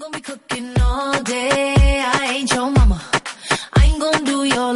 [0.00, 1.74] gonna be cooking all day.
[1.76, 3.02] I ain't your mama.
[3.74, 4.72] I ain't gonna do your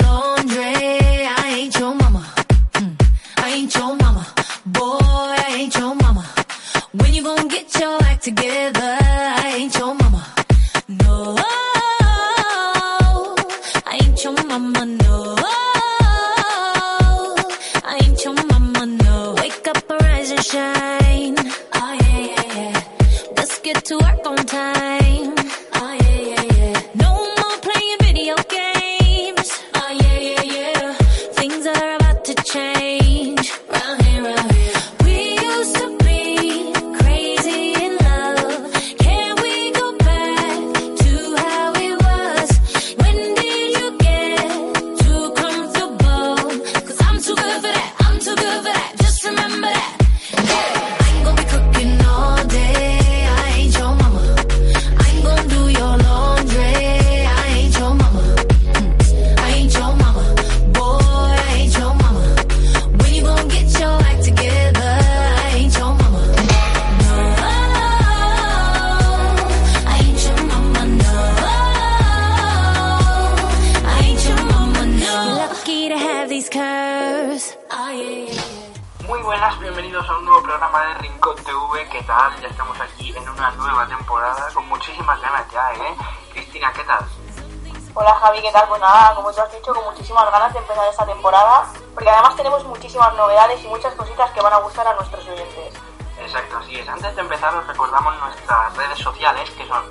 [89.24, 93.14] como tú has dicho, con muchísimas ganas de empezar esta temporada, porque además tenemos muchísimas
[93.14, 95.72] novedades y muchas cositas que van a gustar a nuestros oyentes.
[96.20, 96.86] Exacto, así es.
[96.86, 99.82] Antes de empezar os recordamos nuestras redes sociales, que son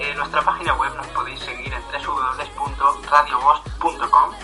[0.00, 4.34] eh, nuestra página web, nos podéis seguir en www.radiopost.com,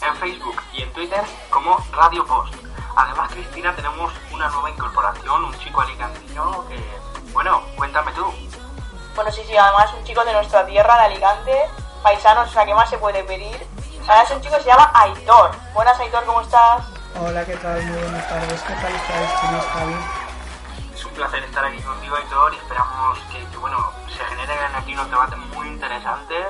[0.00, 2.54] en Facebook y en Twitter como Radio Post.
[2.96, 6.84] Además, Cristina, tenemos una nueva incorporación, un chico alicantino que,
[7.32, 8.24] bueno, cuéntame tú.
[9.14, 11.56] Bueno, sí, sí, además un chico de nuestra tierra, de Alicante,
[12.02, 13.64] paisanos, o sea, ¿qué más se puede pedir?
[14.08, 15.50] Además es un chico que se llama Aitor.
[15.74, 16.82] Buenas Aitor, ¿cómo estás?
[17.20, 17.82] Hola, ¿qué tal?
[17.84, 18.60] Muy buenas tardes.
[18.62, 19.94] ¿Qué tal estáis, chicos, Javi?
[20.94, 24.92] Es un placer estar aquí contigo, Aitor, y esperamos que, que, bueno, se generen aquí
[24.94, 26.46] unos debates muy interesantes.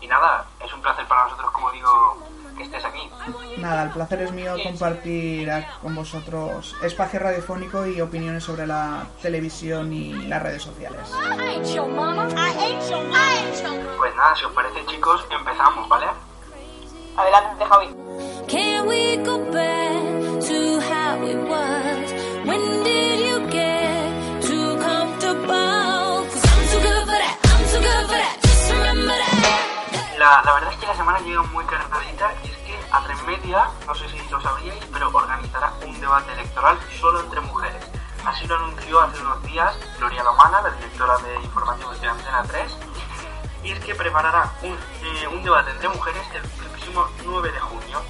[0.00, 2.18] Y nada, es un placer para nosotros, como digo,
[2.56, 3.10] que estés aquí.
[3.56, 5.50] Nada, el placer es mío compartir
[5.80, 11.10] con vosotros espacio radiofónico y opiniones sobre la televisión y las redes sociales.
[13.96, 16.08] Pues nada, si os parece, chicos, empezamos, ¿vale?
[17.16, 17.88] Adelante, Javi.
[18.48, 22.12] Can we go back to how it was?
[22.44, 26.26] When did you get too comfortable?
[26.26, 28.36] Cause I'm too good for that, I'm too good for that.
[28.42, 30.18] Just remember that.
[30.18, 33.22] La, la verdad es que la semana llega muy cargadita y es que a tres
[33.22, 37.84] media, no sé si lo sabríais, pero organizará un debate electoral solo entre mujeres.
[38.26, 42.78] Así lo anunció hace unos días Gloria Lomana, la directora de informativos de Antena 3,
[43.64, 48.02] y es que preparará un, eh, un debate entre mujeres el próximo 9 de junio.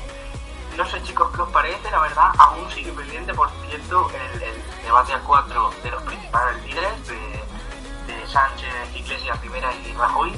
[0.76, 4.62] No sé chicos qué os parece, la verdad, aún sigue pendiente, por cierto, el, el
[4.84, 10.32] debate a cuatro de los principales líderes, de, de Sánchez, Iglesias, Rivera y Rajoy,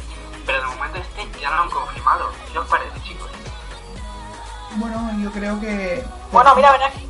[0.44, 2.30] pero de momento este ya lo han confirmado.
[2.52, 3.30] ¿Qué os parece chicos?
[4.76, 6.04] Bueno, yo creo que...
[6.30, 7.08] Bueno, mira, ven aquí.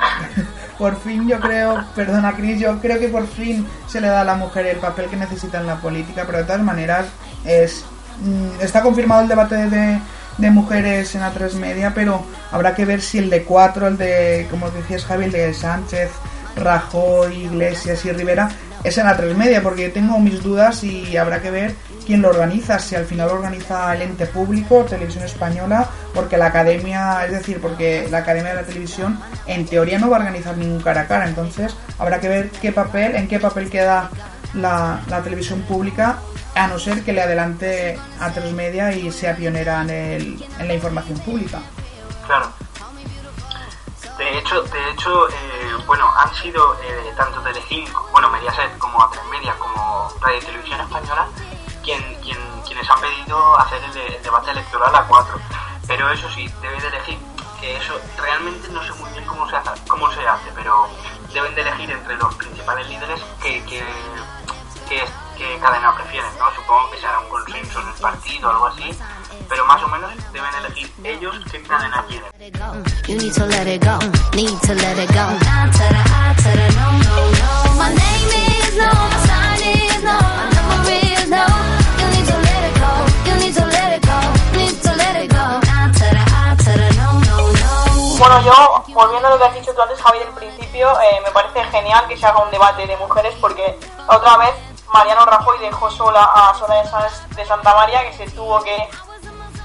[0.78, 4.24] Por fin yo creo, perdona Cris, yo creo que por fin se le da a
[4.24, 7.06] la mujer el papel que necesita en la política, pero de todas maneras
[7.44, 7.84] es
[8.24, 9.98] mm, está confirmado el debate de,
[10.38, 13.98] de mujeres en la 3 media, pero habrá que ver si el de 4, el
[13.98, 16.10] de, como decías Javi, el de Sánchez,
[16.56, 18.50] Rajoy, Iglesias y Rivera,
[18.84, 22.22] es en la 3 media, porque yo tengo mis dudas y habrá que ver quién
[22.22, 27.24] lo organiza, si al final lo organiza el ente público, Televisión Española, porque la academia,
[27.24, 30.80] es decir, porque la academia de la televisión en teoría no va a organizar ningún
[30.80, 34.10] cara a cara, entonces habrá que ver qué papel, en qué papel queda
[34.54, 36.18] la, la televisión pública,
[36.54, 40.68] a no ser que le adelante a tres media y sea pionera en, el, en
[40.68, 41.60] la información pública.
[42.26, 42.50] Claro.
[44.18, 45.32] De hecho, de hecho eh,
[45.86, 50.80] bueno, han sido eh, tanto Telecinco, bueno, Mediaset como A3 Media como Radio y Televisión
[50.80, 51.26] Española
[51.82, 55.40] quien, quien, quienes han pedido hacer el, de- el debate electoral a cuatro.
[55.88, 57.18] Pero eso sí, debe de elegir,
[57.60, 60.88] que eso realmente no sé muy bien cómo se hace, cómo se hace pero
[61.32, 65.04] deben de elegir entre los principales líderes que, que,
[65.42, 66.54] que cadena prefieren, ¿no?
[66.54, 68.98] Supongo que será un consenso en el partido o algo así,
[69.48, 70.92] pero más o menos deben elegir.
[71.02, 72.30] Ellos qué cadena quieren.
[88.18, 91.30] Bueno, yo, volviendo a lo que has dicho tú antes, Javi, del principio, eh, me
[91.32, 95.90] parece genial que se haga un debate de mujeres porque otra vez Mariano Rajoy dejó
[95.90, 98.88] sola a Soraya de Santa María, que se tuvo que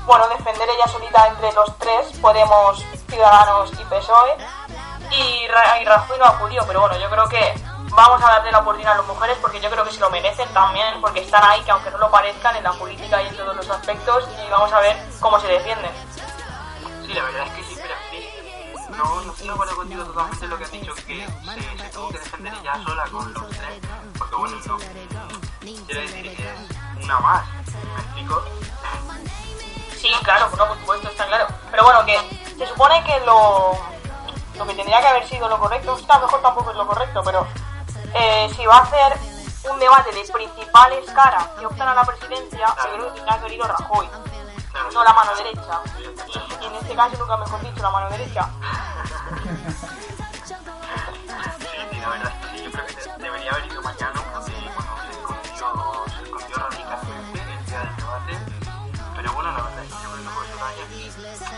[0.05, 4.37] bueno, defender ella solita entre los tres, Podemos, Ciudadanos y PSOE.
[5.11, 5.47] Y,
[5.81, 7.53] y Rajoy no acudió, pero bueno, yo creo que
[7.91, 10.47] vamos a darle la oportunidad a las mujeres porque yo creo que se lo merecen
[10.53, 13.55] también, porque están ahí, que aunque no lo parezcan, en la política y en todos
[13.55, 15.91] los aspectos, y vamos a ver cómo se defienden.
[17.05, 17.76] Sí, la verdad es que sí,
[18.95, 21.89] no, no estoy de acuerdo contigo totalmente en lo que has dicho, que se, se
[21.89, 23.79] tuvo que defender ella sola con los tres,
[24.17, 24.77] porque bueno, no.
[24.77, 28.43] Quiero decir que es una más, ¿me explico?
[29.97, 31.47] Sí, claro, no, por supuesto, está claro.
[31.71, 32.17] Pero bueno, que
[32.57, 33.77] se supone que lo,
[34.57, 37.21] lo que tendría que haber sido lo correcto, a lo mejor tampoco es lo correcto,
[37.23, 37.47] pero
[38.13, 39.19] eh, si va a hacer
[39.71, 43.43] un debate de principales caras que optan a la presidencia, yo creo que tendrá que
[43.43, 44.07] venir Rajoy,
[44.71, 45.81] Claro, no la mano derecha.
[46.77, 48.49] En este caso, nunca mejor dicho, la mano derecha.
[51.59, 54.13] Sí, la verdad es debería haber ido mañana,
[54.45, 54.51] se
[57.77, 58.33] del debate,
[59.15, 60.09] pero bueno, la verdad es que yo
[60.53, 60.83] Soraya.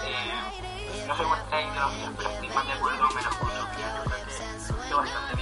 [0.06, 4.98] Eh, no sé vuestra ideología, pero estoy más de acuerdo, menos yo creo que hizo
[4.98, 5.36] bastante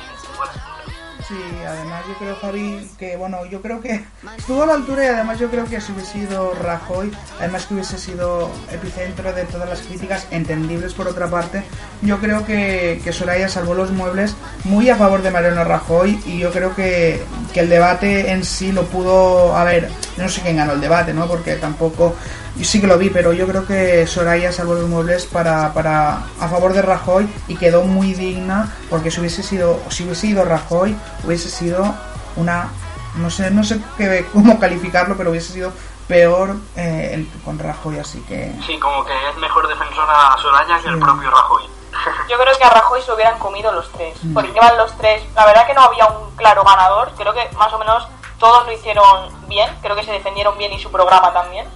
[1.28, 1.36] Sí,
[1.68, 4.02] además yo creo, Javi, que bueno, yo creo que
[4.38, 7.74] estuvo a la altura y además yo creo que si hubiese sido Rajoy, además que
[7.74, 11.64] hubiese sido epicentro de todas las críticas, entendibles por otra parte,
[12.02, 16.38] yo creo que, que Soraya salvó los muebles muy a favor de Mariano Rajoy y
[16.40, 17.22] yo creo que,
[17.54, 21.14] que el debate en sí lo pudo, a ver, no sé quién ganó el debate,
[21.14, 21.28] ¿no?
[21.28, 22.16] Porque tampoco,
[22.56, 26.18] yo sí que lo vi, pero yo creo que Soraya salvó los muebles para, para
[26.40, 30.44] a favor de Rajoy y quedó muy digna porque si hubiese sido, si hubiese ido
[30.46, 31.94] Rajoy, hubiese sido
[32.36, 32.70] una,
[33.16, 35.72] no sé, no sé qué, cómo calificarlo, pero hubiese sido
[36.08, 40.90] peor eh, el- con Rajoy, así que Sí, como que es mejor defensora Soraya que
[40.90, 41.64] el propio Rajoy.
[42.30, 45.24] Yo creo que a Rajoy se lo hubieran comido los tres, porque llevan los tres.
[45.36, 48.08] La verdad que no había un claro ganador, creo que más o menos
[48.40, 51.68] todos lo hicieron bien, creo que se defendieron bien y su programa también.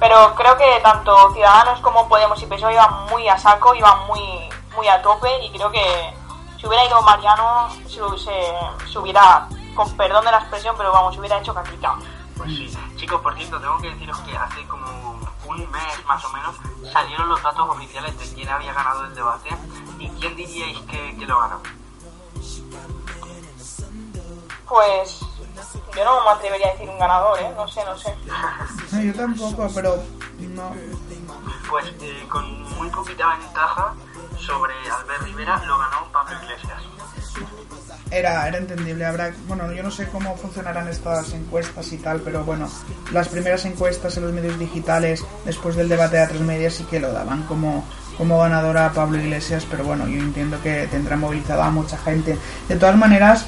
[0.00, 4.48] Pero creo que tanto Ciudadanos como Podemos y PSOE iban muy a saco, iban muy,
[4.76, 6.14] muy a tope y creo que
[6.58, 11.14] si hubiera ido Mariano se, se, se hubiera, con perdón de la expresión, pero vamos,
[11.14, 11.96] se hubiera hecho caquita.
[12.36, 12.78] Pues sí.
[12.96, 14.87] Chicos, por cierto, tengo que deciros que hace como
[15.66, 16.56] mes más o menos
[16.92, 19.50] salieron los datos oficiales de quién había ganado el debate
[19.98, 21.60] y quién diríais que, que lo ganó.
[24.68, 25.20] Pues
[25.96, 27.52] yo no me atrevería a decir un ganador, ¿eh?
[27.56, 28.14] No sé, no sé.
[28.92, 30.02] no, yo tampoco, pero
[30.38, 30.72] no,
[31.68, 33.94] Pues eh, con muy poquita ventaja
[34.38, 36.82] sobre Albert Rivera lo ganó Pablo Iglesias.
[38.10, 39.04] Era, era entendible.
[39.04, 42.68] Habrá, bueno, yo no sé cómo funcionarán estas encuestas y tal, pero bueno,
[43.12, 47.00] las primeras encuestas en los medios digitales después del debate de A3 Media sí que
[47.00, 47.84] lo daban como,
[48.16, 52.38] como ganadora a Pablo Iglesias, pero bueno, yo entiendo que tendrá movilizada a mucha gente.
[52.68, 53.46] De todas maneras,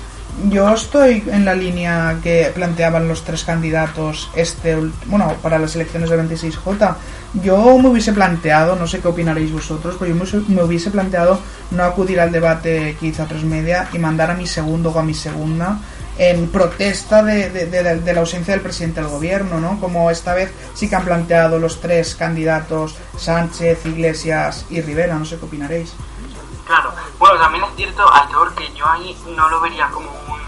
[0.48, 6.08] yo estoy en la línea que planteaban los tres candidatos este bueno para las elecciones
[6.10, 6.94] del 26J.
[7.42, 11.40] Yo me hubiese planteado, no sé qué opinaréis vosotros, pero yo me hubiese- planteado
[11.70, 15.14] no acudir al debate a tres media y mandar a mi segundo o a mi
[15.14, 15.78] segunda
[16.18, 17.66] en protesta de, de-
[18.00, 19.78] de la ausencia del presidente del gobierno, ¿no?
[19.80, 25.24] Como esta vez sí que han planteado los tres candidatos, Sánchez, Iglesias y Rivera, no
[25.24, 25.92] sé qué opinaréis.
[26.70, 30.40] Claro, bueno, también es cierto, Aitor, que yo ahí no lo vería como un...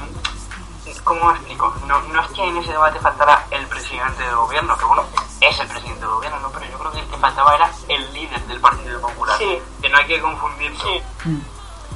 [1.03, 1.75] ¿Cómo me explico?
[1.89, 5.03] No, no es que en ese debate faltara el presidente del gobierno, que bueno,
[5.41, 6.51] es el presidente del gobierno, ¿no?
[6.51, 9.37] Pero yo creo que el que faltaba era el líder del Partido Popular.
[9.37, 9.59] Sí.
[9.83, 10.79] Que no hay que confundirlo.
[10.81, 11.03] Sí.
[11.25, 11.41] Mm.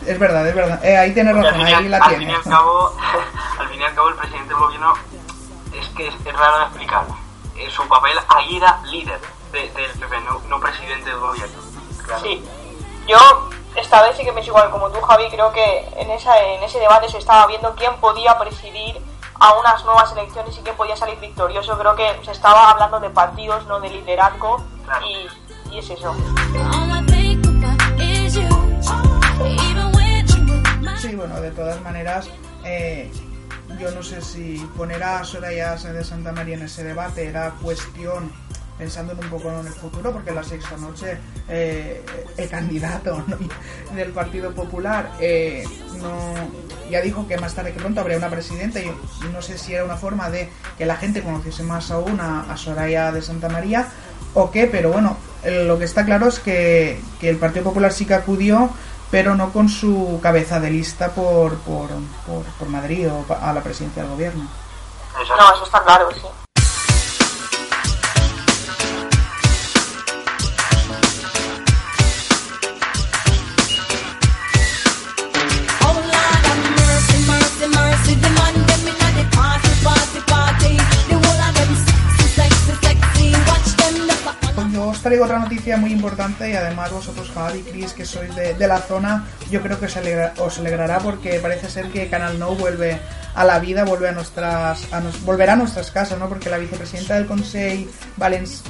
[0.08, 0.84] Es verdad, es verdad.
[0.84, 2.96] Eh, ahí tienes al razón, fin, y ahí al, la al fin y al cabo,
[3.60, 4.94] al fin y al cabo, el presidente del gobierno
[5.72, 7.04] es que es, es raro de explicar.
[7.54, 9.20] Eh, su papel ahí era líder
[9.52, 11.62] de- del PP, no, no presidente del gobierno.
[12.04, 12.22] Claro.
[12.22, 12.44] Sí,
[13.06, 15.28] yo esta vez sí que me pienso igual como tú, Javi.
[15.30, 19.00] Creo que en, esa, en ese debate se estaba viendo quién podía presidir
[19.38, 21.78] a unas nuevas elecciones y quién podía salir victorioso.
[21.78, 24.64] Creo que se estaba hablando de partidos, no de liderazgo.
[24.84, 25.06] Claro.
[25.06, 26.14] Y, y es eso.
[30.98, 32.30] Sí, bueno, de todas maneras,
[32.64, 33.12] eh,
[33.78, 38.32] yo no sé si poner a Soraya de Santa María en ese debate era cuestión
[38.78, 41.18] pensando en un poco en el futuro, porque la sexta noche
[41.48, 42.04] eh,
[42.36, 43.24] el candidato
[43.94, 45.64] del Partido Popular eh,
[46.00, 46.34] no,
[46.90, 48.92] ya dijo que más tarde que pronto habría una presidenta y
[49.32, 53.12] no sé si era una forma de que la gente conociese más aún a, Soraya
[53.12, 53.88] de Santa María
[54.34, 57.92] o qué, pero bueno, eh, lo que está claro es que, que el Partido Popular
[57.92, 58.70] sí que acudió,
[59.10, 61.88] pero no con su cabeza de lista por, por,
[62.26, 64.46] por, por Madrid o a la presidencia del gobierno.
[65.14, 66.20] No, eso está claro, sí.
[85.06, 88.66] Traigo otra noticia muy importante y además vosotros, Javi y Chris, que sois de, de
[88.68, 92.54] la zona, yo creo que os, alegra- os alegrará porque parece ser que Canal No
[92.54, 92.98] vuelve
[93.34, 96.28] a la vida, vuelve a nuestras, a nos- volverá a nuestras casas, ¿no?
[96.28, 97.90] Porque la vicepresidenta del Consejo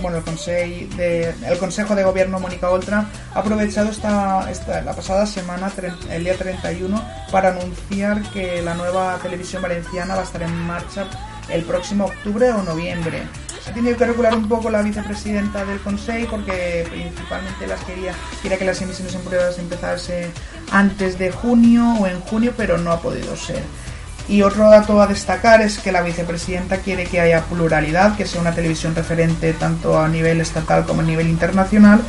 [0.00, 4.92] bueno, el Consejo de, el Consejo de Gobierno, Mónica Oltra, ha aprovechado esta, esta, la
[4.92, 5.70] pasada semana,
[6.10, 11.04] el día 31, para anunciar que la nueva televisión valenciana va a estar en marcha
[11.48, 13.22] el próximo octubre o noviembre.
[13.66, 18.58] Ha tenido que regular un poco la vicepresidenta del Consejo porque principalmente las quería, quería
[18.58, 20.30] que las emisiones en pruebas empezase
[20.70, 23.62] antes de junio o en junio, pero no ha podido ser.
[24.28, 28.40] Y otro dato a destacar es que la vicepresidenta quiere que haya pluralidad, que sea
[28.40, 32.00] una televisión referente tanto a nivel estatal como a nivel internacional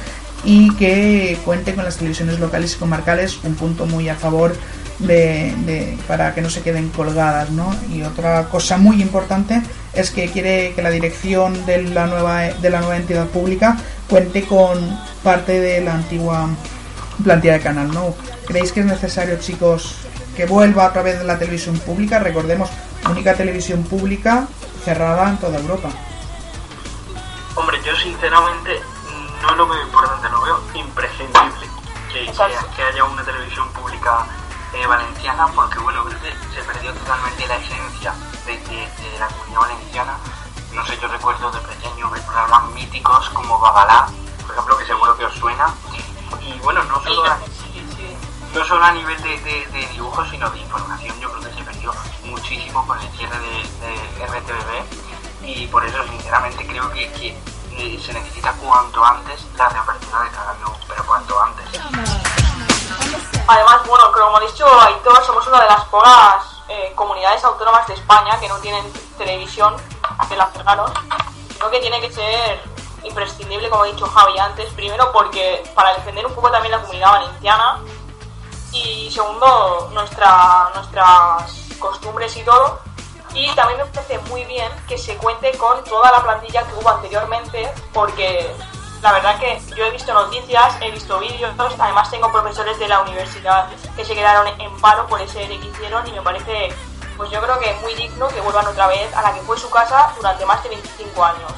[0.44, 4.56] y que cuente con las televisiones locales y comarcales, un punto muy a favor
[5.00, 7.76] de, de- para que no se queden colgadas, ¿no?
[7.92, 9.62] Y otra cosa muy importante
[9.94, 13.78] es que quiere que la dirección de la nueva de la nueva entidad pública
[14.10, 16.48] cuente con parte de la antigua
[17.24, 18.16] plantilla de Canal No.
[18.48, 19.96] ¿Creéis que es necesario, chicos,
[20.36, 22.20] que vuelva a través de la televisión pública?
[22.20, 22.70] Recordemos,
[23.10, 24.48] única televisión pública
[24.86, 25.90] cerrada en toda Europa.
[27.56, 28.72] Hombre, yo sinceramente
[29.42, 31.68] no lo veo importante, lo veo imprescindible
[32.14, 32.26] que,
[32.76, 34.26] que haya una televisión pública
[34.74, 38.14] eh, valenciana, porque bueno, creo que se perdió totalmente la esencia
[38.46, 40.18] de, de- de la comunidad valenciana.
[40.74, 44.08] No sé, yo recuerdo de pequeño ver programas míticos como Babalá,
[44.42, 45.74] por ejemplo, que seguro que os suena.
[46.42, 47.38] Y bueno, no solo a,
[48.54, 51.94] no solo a nivel de, de, dibujos, sino de información, yo creo que se perdió
[52.26, 57.30] muchísimo con el cierre de, RTBB y por eso sinceramente creo que, que,
[57.72, 61.66] eh, se necesita cuanto antes la reapertura de Canal No, pero cuanto antes.
[63.48, 67.94] Además, bueno, como ha dicho Aitor, somos una de las pocas eh, comunidades autónomas de
[67.94, 69.74] España que no tienen televisión,
[70.28, 70.92] que la cerraron,
[71.54, 72.62] sino que tiene que ser
[73.04, 77.12] imprescindible, como ha dicho Javi antes, primero porque para defender un poco también la comunidad
[77.12, 77.80] valenciana
[78.74, 82.82] y segundo nuestra, nuestras costumbres y todo.
[83.34, 86.90] Y también me parece muy bien que se cuente con toda la plantilla que hubo
[86.90, 88.54] anteriormente, porque
[89.02, 93.02] la verdad que yo he visto noticias, he visto vídeos, además tengo profesores de la
[93.02, 96.74] universidad que se quedaron en paro por ese ERE que hicieron y me parece,
[97.16, 99.70] pues yo creo que muy digno que vuelvan otra vez a la que fue su
[99.70, 101.52] casa durante más de 25 años.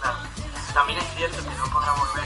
[0.00, 0.16] Claro.
[0.74, 2.24] También es cierto que no podrá volver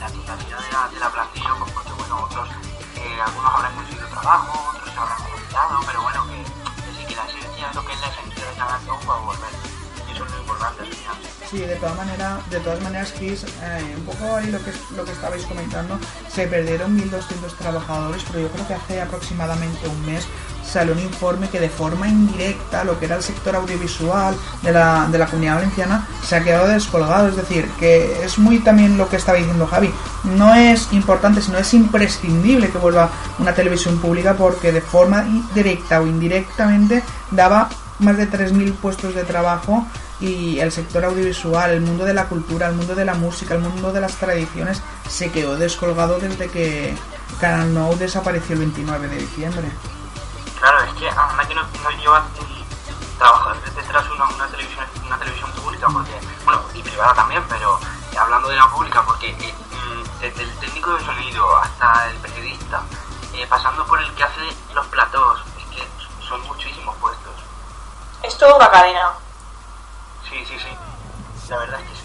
[0.00, 2.48] la totalidad de la, de la plantilla, pues porque bueno, otros,
[2.96, 7.16] eh, algunos habrán conseguido trabajo, otros se habrán jubilado, pero bueno, que, que sí que
[7.16, 9.73] la esencia, lo que es la esencia de No va a volver.
[11.50, 15.04] Sí, de todas maneras, de todas maneras, Chris, eh, un poco ahí lo que lo
[15.04, 20.26] que estabais comentando, se perdieron 1.200 trabajadores, pero yo creo que hace aproximadamente un mes
[20.64, 25.06] salió un informe que de forma indirecta lo que era el sector audiovisual de la,
[25.12, 29.08] de la comunidad valenciana se ha quedado descolgado, es decir, que es muy también lo
[29.08, 29.92] que estaba diciendo Javi,
[30.24, 36.00] no es importante, sino es imprescindible que vuelva una televisión pública porque de forma directa
[36.00, 37.68] o indirectamente daba
[37.98, 39.86] más de 3.000 puestos de trabajo
[40.24, 43.60] y el sector audiovisual, el mundo de la cultura, el mundo de la música, el
[43.60, 46.96] mundo de las tradiciones se quedó descolgado desde que
[47.40, 49.70] Canal No desapareció el 29 de diciembre.
[50.58, 52.24] Claro, es que anda que no, no lleva
[53.18, 57.78] trabajar detrás una, una televisión una televisión pública, porque, bueno, y privada también, pero
[58.18, 62.82] hablando de la pública, porque eh, mm, desde el técnico de sonido hasta el periodista,
[63.34, 64.40] eh, pasando por el que hace
[64.72, 65.88] los platós, es que
[66.26, 67.34] son muchísimos puestos.
[68.22, 69.12] Es toda una cadena.
[70.28, 70.76] Sí, sí, sí.
[71.48, 72.04] La verdad es que sí.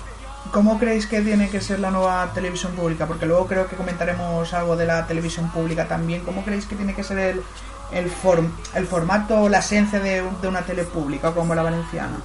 [0.52, 3.06] ¿Cómo creéis que tiene que ser la nueva televisión pública?
[3.06, 6.24] Porque luego creo que comentaremos algo de la televisión pública también.
[6.26, 7.44] ¿Cómo creéis que tiene que ser el,
[7.92, 12.18] el, form- el formato, la esencia de, una tele pública como la valenciana?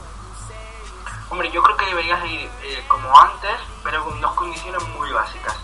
[1.28, 3.50] Hombre, yo creo que debería seguir eh, como antes,
[3.82, 5.54] pero con dos condiciones muy básicas.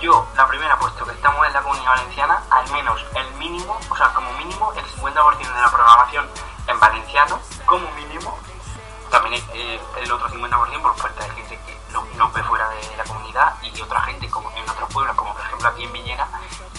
[0.00, 3.96] Yo, la primera, puesto que estamos en la comunidad valenciana, al menos el mínimo, o
[3.96, 6.26] sea, como mínimo, el 50% de la programación
[6.66, 8.36] en valenciano, como mínimo.
[9.10, 11.51] También eh, el otro 50% por parte de gente
[12.12, 15.16] que no, no ve fuera de la comunidad y otra gente como en otros pueblos,
[15.16, 16.26] como por ejemplo aquí en Villena,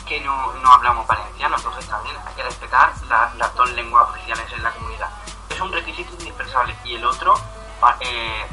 [0.05, 1.55] que no, no hablamos valenciano.
[1.55, 5.09] Entonces también hay que respetar la- las dos lenguas oficiales en la comunidad.
[5.49, 6.75] Es un requisito indispensable.
[6.83, 7.33] Y el otro,
[8.01, 8.45] eh,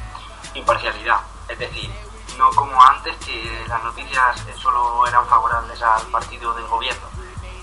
[0.55, 1.21] imparcialidad.
[1.49, 1.93] Es decir,
[2.39, 7.09] no como antes que las noticias solo eran favorables al partido del gobierno.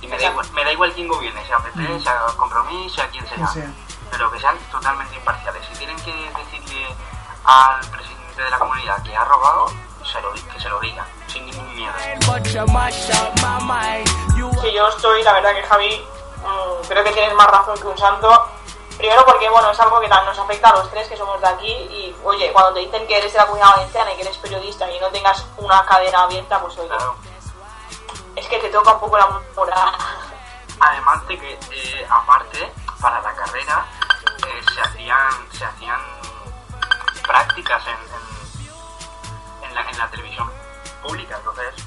[0.02, 3.28] Y me da igual, me da igual quién gobierne, sea PP, sea Compromís, sea quien
[3.28, 3.48] sea.
[4.12, 5.66] Pero que sean totalmente imparciales.
[5.68, 6.88] Si tienen que decirle
[7.44, 9.68] al presidente de la comunidad que ha robado,
[10.04, 11.94] se lo, que se lo diga, sin ningún miedo.
[14.62, 16.06] Sí, yo estoy, la verdad que Javi,
[16.38, 18.48] mm, creo que tienes más razón que un santo.
[18.98, 21.72] Primero porque, bueno, es algo que nos afecta a los tres que somos de aquí
[21.72, 24.92] y, oye, cuando te dicen que eres de la comunidad valenciana y que eres periodista
[24.92, 26.90] y no tengas una cadena abierta, pues oye,
[28.36, 29.94] es que te toca un poco la moral.
[30.80, 33.86] Además de que, eh, aparte, para la carrera,
[34.48, 36.00] eh, se hacían se hacían
[37.28, 40.48] prácticas en, en, la, en la televisión
[41.04, 41.86] pública, entonces...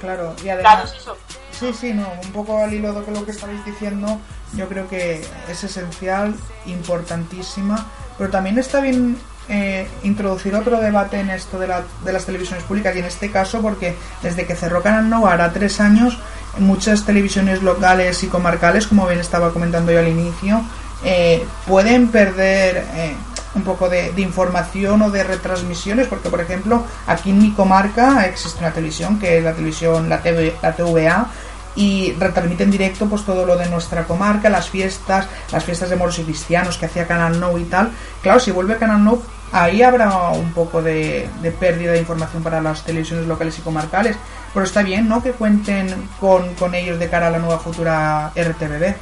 [0.00, 0.92] Claro, y además...
[0.92, 1.18] Claro,
[1.62, 4.18] Sí, sí, no, un poco al hilo de lo que estabais diciendo,
[4.56, 6.34] yo creo que es esencial,
[6.66, 7.86] importantísima,
[8.18, 9.16] pero también está bien
[9.48, 13.30] eh, introducir otro debate en esto de, la, de, las televisiones públicas y en este
[13.30, 16.18] caso porque desde que cerró Canal No hará tres años
[16.58, 20.62] muchas televisiones locales y comarcales como bien estaba comentando yo al inicio
[21.04, 23.16] eh, pueden perder eh,
[23.54, 28.60] un poco de, información o de retransmisiones, porque por ejemplo aquí en mi comarca existe
[28.60, 31.26] una televisión que es la televisión, la, TV, la TVA,
[31.74, 35.96] y retransmite en directo pues todo lo de nuestra comarca, las fiestas, las fiestas de
[35.96, 37.92] moros y cristianos que hacía Canal No y tal.
[38.22, 42.84] Claro, si vuelve Canal No, ahí habrá un poco de, pérdida de información para las
[42.84, 44.16] televisiones locales y comarcales.
[44.52, 45.22] Pero está bien, ¿no?
[45.22, 48.94] Que cuenten con, con ellos de cara a la nueva futura RTBB.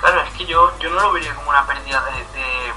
[0.00, 2.72] Claro, es que yo, yo no lo vería como una pérdida de, de,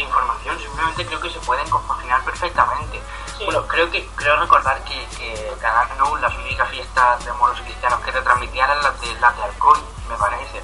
[0.00, 3.00] información, simplemente creo que se pueden compaginar perfectamente.
[3.44, 8.00] Bueno, creo que creo recordar que, que Canal No, las únicas fiestas de moros cristianos
[8.00, 10.62] que retransmitían eran las de, las de Alcoy, me parece.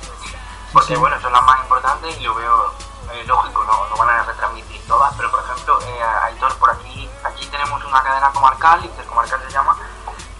[0.73, 2.73] Porque bueno, son las más importantes y lo veo
[3.13, 7.09] eh, lógico, no, no van a retransmitir todas, pero por ejemplo, eh, Aitor, por aquí,
[7.25, 9.77] aquí tenemos una cadena comarcal, intercomarcal se llama,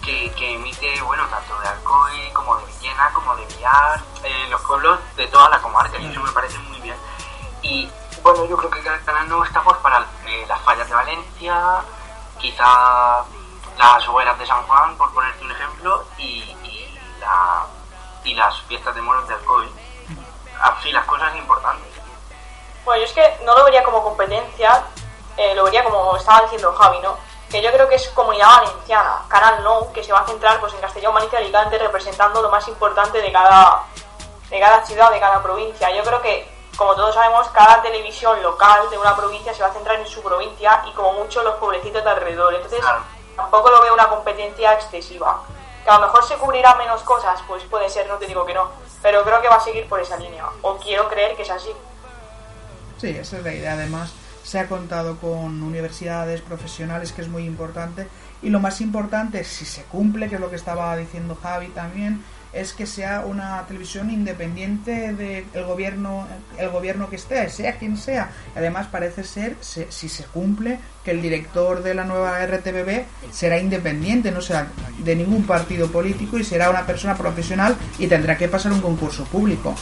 [0.01, 4.61] que, que, emite, bueno, tanto de Alcoy como de Villena, como de Villar, eh, los
[4.61, 6.97] pueblos de toda la comarca, y eso me parece muy bien.
[7.61, 7.89] Y
[8.23, 11.81] bueno, yo creo que está pues para eh, las fallas de Valencia,
[12.39, 13.23] quizá
[13.77, 17.65] las hogueras de San Juan, por ponerte un ejemplo, y, y, la,
[18.23, 19.69] y las fiestas de moros de Alcoy.
[20.61, 21.91] Así las cosas importantes.
[22.85, 24.83] Bueno, yo es que no lo vería como competencia,
[25.37, 27.17] eh, lo vería como estaba diciendo Javi, ¿no?
[27.53, 30.73] que yo creo que es Comunidad Valenciana, Canal No, que se va a centrar pues
[30.73, 33.83] en Castellón, Valencia y Alicante, representando lo más importante de cada,
[34.49, 35.95] de cada ciudad, de cada provincia.
[35.95, 39.73] Yo creo que, como todos sabemos, cada televisión local de una provincia se va a
[39.73, 42.53] centrar en su provincia y como mucho los pueblecitos de alrededor.
[42.55, 42.83] Entonces,
[43.35, 45.43] tampoco lo veo una competencia excesiva.
[45.83, 48.53] Que a lo mejor se cubrirá menos cosas, pues puede ser, no te digo que
[48.53, 48.69] no,
[49.01, 51.71] pero creo que va a seguir por esa línea, o quiero creer que es así.
[52.97, 57.45] Sí, esa es la idea, además se ha contado con universidades profesionales, que es muy
[57.45, 58.07] importante.
[58.41, 62.23] Y lo más importante, si se cumple, que es lo que estaba diciendo Javi también,
[62.53, 68.31] es que sea una televisión independiente del gobierno, el gobierno que esté, sea quien sea.
[68.55, 74.31] Además, parece ser, si se cumple, que el director de la nueva RTBB será independiente,
[74.31, 74.67] no será
[74.99, 79.25] de ningún partido político y será una persona profesional y tendrá que pasar un concurso
[79.25, 79.75] público.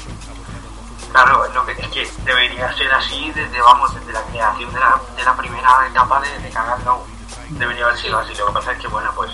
[1.12, 5.23] Claro, lo es que debería ser así desde, vamos, desde la creación de la, de
[5.23, 7.11] la primera etapa de, de Canal No.
[7.58, 8.34] Debería haber sido así.
[8.38, 9.32] Lo que pasa es que, bueno, pues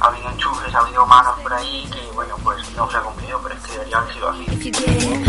[0.00, 3.40] ha habido enchufes, ha habido manos por ahí que, bueno, pues no se ha cumplido,
[3.42, 4.72] pero es que debería haber sido así.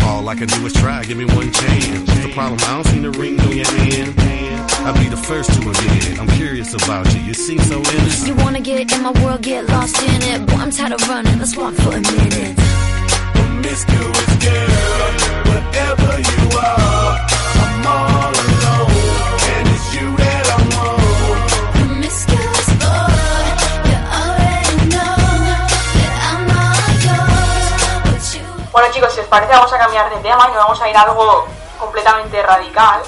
[0.06, 2.22] All I can do is try, give me one chance.
[2.22, 4.16] The problem, I don't see the ring on your hand.
[4.84, 6.20] I'll be the first to admit it.
[6.20, 7.22] I'm curious about you.
[7.22, 8.28] You seem so innocent.
[8.28, 10.46] You wanna get in my world, get lost in it.
[10.48, 11.38] Boy, I'm tired of running.
[11.38, 12.58] Let's walk for a minute.
[13.34, 14.82] Promiscuous girl.
[28.72, 30.96] Bueno chicos, si os parece vamos a cambiar de tema y nos vamos a ir
[30.96, 31.46] a algo
[31.78, 33.02] completamente radical.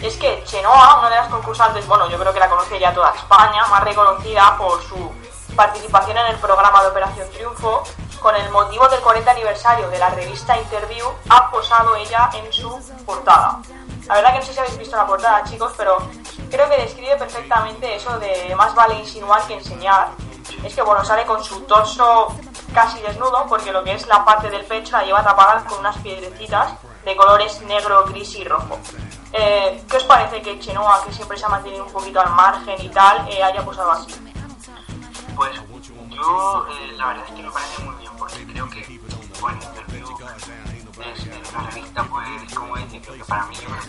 [0.00, 3.12] Es que Chenoa, una de las concursantes, bueno, yo creo que la conoce ya toda
[3.14, 5.12] España, más reconocida por su
[5.54, 7.82] participación en el programa de Operación Triunfo,
[8.20, 12.80] con el motivo del 40 aniversario de la revista Interview, ha posado ella en su
[13.04, 13.58] portada.
[14.06, 15.98] La verdad que no sé si habéis visto la portada, chicos, pero
[16.50, 20.08] creo que describe perfectamente eso de más vale insinuar que enseñar.
[20.64, 22.34] Es que, bueno, sale con su torso
[22.74, 25.96] casi desnudo, porque lo que es la parte del pecho la lleva tapada con unas
[25.98, 26.72] piedrecitas
[27.04, 28.78] de colores negro, gris y rojo.
[29.32, 32.80] Eh, ¿Qué os parece que Chenoa, que siempre se ha mantenido un poquito al margen
[32.80, 34.14] y tal, eh, haya posado así?
[35.34, 35.60] Pues
[36.10, 39.00] yo, eh, la verdad es que me parece muy bien porque creo que,
[39.40, 40.06] bueno, Interview
[41.12, 43.80] es una revista, pues, como dice, creo para mí, yo creo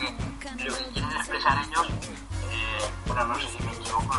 [0.57, 4.15] que lo que quieren expresar ellos, eh, bueno, no sé si me equivoco,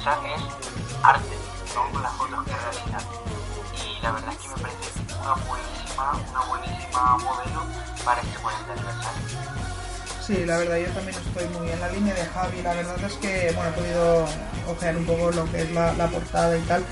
[0.00, 0.42] es
[1.02, 1.36] arte,
[1.74, 1.92] ¿no?
[1.92, 3.02] Con las fotos que realizan.
[3.76, 7.62] Y la verdad es que me parece una buenísima, una buenísima modelo
[8.04, 9.22] para este 40 aniversario.
[10.26, 12.62] Sí, la verdad yo también estoy muy en la línea de Javi.
[12.62, 14.26] La verdad es que bueno he podido
[14.70, 16.84] ojear un poco lo que es la, portada y tal.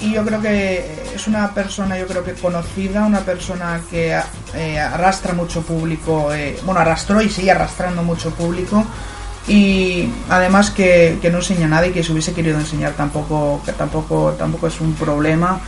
[0.00, 4.18] y yo creo que es una persona, yo creo que conocida, una persona que
[4.54, 8.84] eh, arrastra mucho público, eh, bueno, arrastró y sigue arrastrando mucho público
[9.46, 13.72] y además que, que no enseña nada y que si hubiese querido enseñar tampoco, que
[13.72, 15.60] tampoco, tampoco es un problema.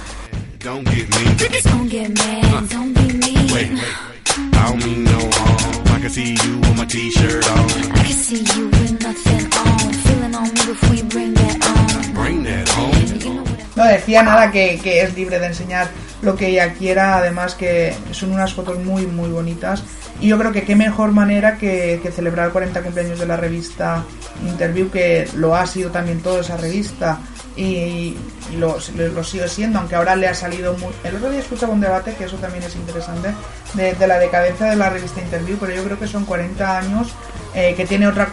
[13.76, 17.94] No decía nada que, que es libre de enseñar lo que ella quiera, además que
[18.12, 19.83] son unas fotos muy muy bonitas
[20.20, 24.04] y yo creo que qué mejor manera que, celebrar el 40 cumpleaños de la revista
[24.46, 27.18] Interview, que lo ha sido también toda esa revista
[27.56, 28.16] y,
[28.59, 30.92] lo, lo, sigue siendo, aunque ahora le ha salido muy...
[31.04, 33.30] El otro día escuchaba un debate, que eso también es interesante,
[33.74, 37.14] de, la decadencia de la revista Interview, pero yo creo que son 40 años
[37.54, 38.28] eh, que tiene otra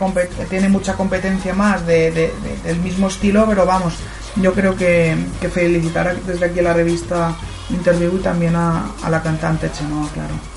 [0.50, 2.32] tiene mucha competencia más de, de,
[2.64, 3.96] del mismo estilo, pero vamos,
[4.36, 7.36] yo creo que, que felicitar desde aquí a la revista
[7.70, 10.57] Interview y también a, a la cantante Chenoa, claro.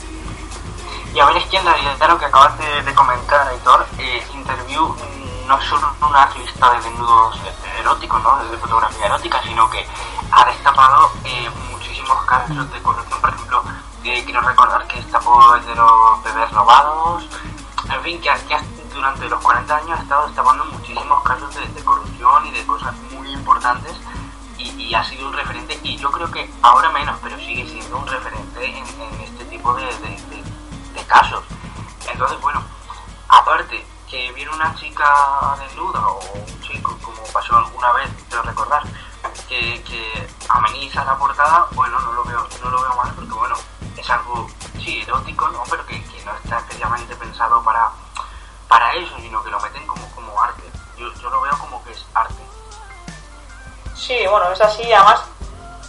[1.13, 4.95] Y a ver, es que en realidad lo que acabas de, comentar, Aitor, eh, Interview
[5.47, 7.37] no es solo una revista de desnudos
[7.81, 8.45] eróticos, ¿no?
[8.45, 9.85] de fotografía erótica, sino que
[10.31, 13.21] ha destapado eh, muchísimos casos de corrupción.
[13.21, 13.65] Por ejemplo,
[14.05, 17.29] eh, quiero recordar que destapó el de los bebés robados.
[17.93, 18.57] En fin, que, que
[18.95, 23.33] durante los 40 años ha estado destapando muchísimos casos de, corrupción y de cosas muy
[23.33, 23.97] importantes.
[24.59, 28.07] Y, ha sido un referente, y yo creo que ahora menos, pero sigue siendo un
[28.07, 29.87] referente en, este tipo de
[31.11, 31.45] casos.
[32.11, 32.63] Entonces, bueno,
[33.29, 38.83] aparte que viene una chica desnuda o un chico, como pasó alguna vez, quiero recordar,
[39.49, 43.57] que, que ameniza la portada, bueno, no lo veo, no lo veo mal porque bueno,
[43.97, 44.49] es algo,
[44.83, 45.63] sí, erótico, ¿no?
[45.69, 47.91] Pero que, no está especialmente pensado para,
[48.69, 50.63] para eso, sino que lo meten como, como arte.
[50.97, 52.43] Yo, yo lo veo como que es arte.
[53.95, 55.25] Sí, bueno, es así, además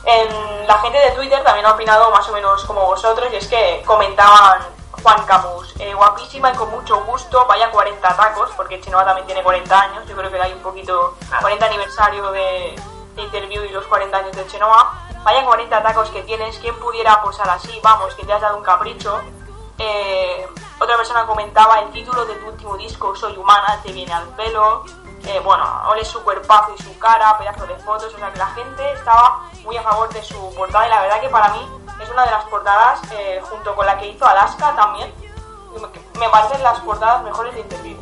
[0.04, 3.48] en la gente de Twitter también ha opinado más o menos como vosotros y es
[3.48, 9.04] que comentaban Juan Camus, eh, guapísima y con mucho gusto, vaya 40 tacos, porque Chenoa
[9.06, 12.76] también tiene 40 años, yo creo que hay un poquito, 40 aniversario de,
[13.16, 17.22] de interview y los 40 años de Chenoa, vaya 40 tacos que tienes, ¿quién pudiera
[17.22, 17.80] posar así?
[17.84, 19.22] Vamos, que te has dado un capricho.
[19.78, 20.48] Eh,
[20.80, 24.84] otra persona comentaba el título de tu último disco, Soy Humana, te viene al pelo.
[25.24, 28.48] Eh, bueno, ole su cuerpazo y su cara, pedazo de fotos, o sea que la
[28.48, 31.68] gente estaba muy a favor de su portada y la verdad que para mí
[32.02, 35.14] es una de las portadas, eh, junto con la que hizo Alaska también,
[36.20, 37.98] me parecen las portadas mejores de interview.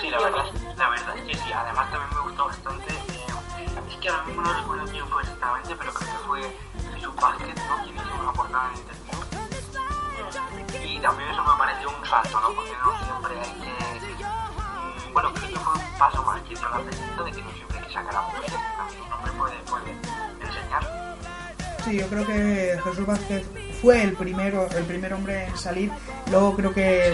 [0.00, 0.44] Sí, la verdad,
[0.76, 4.52] la verdad es sí, además también me gustó bastante, eh, es que ahora mismo no
[4.52, 6.56] recuerdo quién fue exactamente, pero creo que fue
[7.00, 7.82] su Basket, ¿no?
[7.84, 9.02] Quien hizo una portada de interview.
[10.82, 12.54] Y también eso me pareció un salto, ¿no?
[12.54, 14.24] Porque no siempre hay que...
[14.24, 17.78] mm, Bueno, creo que fue un paso más que dio la de que no siempre
[17.78, 19.90] hay que sacar a mujeres, también un hombre puede, puede
[20.40, 20.82] enseñar.
[21.84, 23.44] Sí, yo creo que Jesús Vázquez
[23.80, 25.90] fue el primero, el primer hombre en salir.
[26.30, 27.12] Luego creo que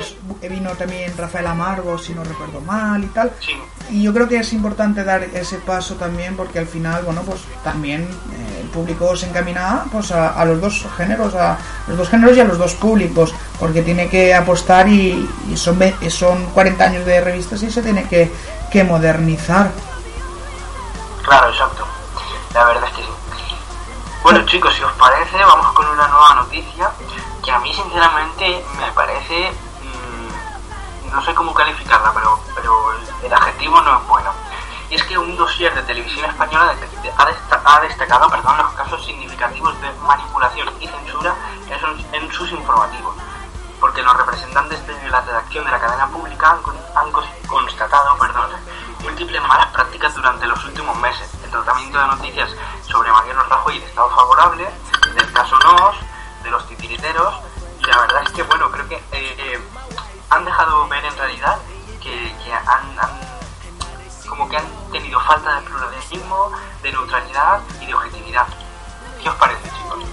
[0.50, 3.32] vino también Rafael Amargo, si no recuerdo mal y tal.
[3.40, 3.52] Sí,
[3.90, 7.40] Y yo creo que es importante dar ese paso también porque al final, bueno, pues
[7.64, 12.08] también eh, el público se encamina pues a, a los dos géneros, a los dos
[12.10, 15.78] géneros y a los dos públicos, porque tiene que apostar y, y son,
[16.10, 18.30] son 40 años de revistas y se tiene que,
[18.70, 19.70] que modernizar.
[21.24, 21.86] Claro, exacto.
[22.52, 23.08] La verdad es que sí.
[24.22, 26.90] Bueno chicos, si os parece, vamos con una nueva noticia
[27.44, 29.52] que a mí sinceramente me parece...
[29.82, 34.30] mmm, no sé cómo calificarla, pero, pero el, adjetivo no es bueno.
[34.90, 36.74] Y es que un dossier de televisión española
[37.16, 41.34] ha, desta- ha destacado perdón, los casos significativos de manipulación y censura
[42.12, 43.14] en sus, informativos.
[43.80, 46.58] Porque los representantes de la redacción de la cadena pública han,
[46.96, 47.12] han
[47.46, 48.50] constatado perdón,
[49.02, 51.30] múltiples malas prácticas durante los últimos meses.
[51.48, 52.50] El tratamiento de noticias
[52.86, 54.68] sobre Mariano Rajoy el Estado favorable,
[55.14, 55.96] del caso NOS,
[56.42, 57.34] de los titiriteros,
[57.80, 59.58] y la verdad es que, bueno, creo que eh, eh,
[60.28, 61.56] han dejado ver en realidad
[62.02, 63.20] que, que han, han-
[64.28, 68.46] como que han tenido falta de pluralismo, de neutralidad y de objetividad.
[69.22, 70.04] ¿Qué os parece, chicos?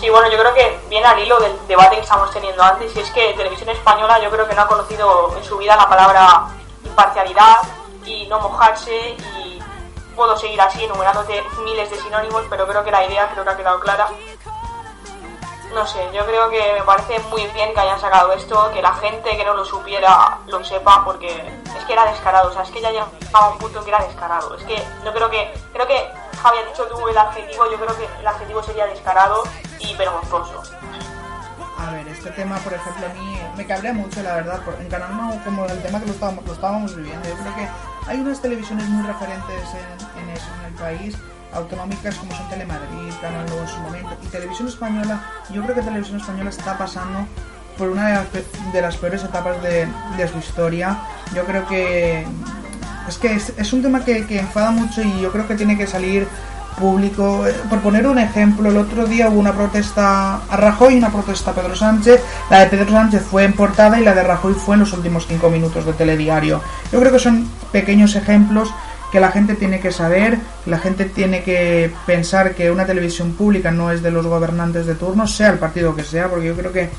[0.00, 2.98] Sí, bueno, yo creo que viene al hilo del debate que estamos teniendo antes, y
[2.98, 6.48] es que Televisión Española yo creo que no ha conocido en su vida la palabra
[6.84, 7.58] imparcialidad
[8.04, 9.62] y no mojarse, y
[10.20, 13.56] puedo seguir así enumerándote miles de sinónimos, pero creo que la idea creo que ha
[13.56, 14.10] quedado clara.
[15.72, 18.92] No sé, yo creo que me parece muy bien que hayan sacado esto, que la
[18.96, 21.30] gente que no lo supiera lo sepa, porque
[21.74, 23.90] es que era descarado, o sea, es que ya llegaba a un punto en que
[23.90, 24.54] era descarado.
[24.56, 27.96] Es que no creo que, creo que Javi ha dicho tú el adjetivo, yo creo
[27.96, 29.42] que el adjetivo sería descarado
[29.78, 30.79] y vergonzoso.
[31.80, 35.16] A ver, este tema, por ejemplo, a mí me cabrea mucho, la verdad, en Canal
[35.16, 36.12] No, como el tema que lo
[36.52, 37.26] estábamos, viviendo.
[37.26, 37.68] Yo creo que
[38.06, 41.16] hay unas televisiones muy referentes en, en eso, en el país,
[41.54, 46.20] autonómicas como son Telemadrid, Canal en su momento, y Televisión Española, yo creo que Televisión
[46.20, 47.26] Española está pasando
[47.78, 49.88] por una de las, de las peores etapas de,
[50.18, 50.98] de su historia.
[51.34, 52.26] Yo creo que
[53.08, 56.28] es que es, un tema que enfada mucho y yo creo que tiene que salir
[56.80, 57.46] público.
[57.46, 61.12] Eh, Por poner un ejemplo, el otro día hubo una protesta a Rajoy y una
[61.12, 62.20] protesta a Pedro Sánchez.
[62.50, 65.26] La de Pedro Sánchez fue en portada y la de Rajoy fue en los últimos
[65.28, 66.60] cinco minutos de telediario.
[66.90, 68.72] Yo creo que son pequeños ejemplos
[69.12, 73.70] que la gente tiene que saber, la gente tiene que pensar que una televisión pública
[73.70, 76.72] no es de los gobernantes de turno, sea el partido que sea, porque yo creo
[76.72, 76.90] que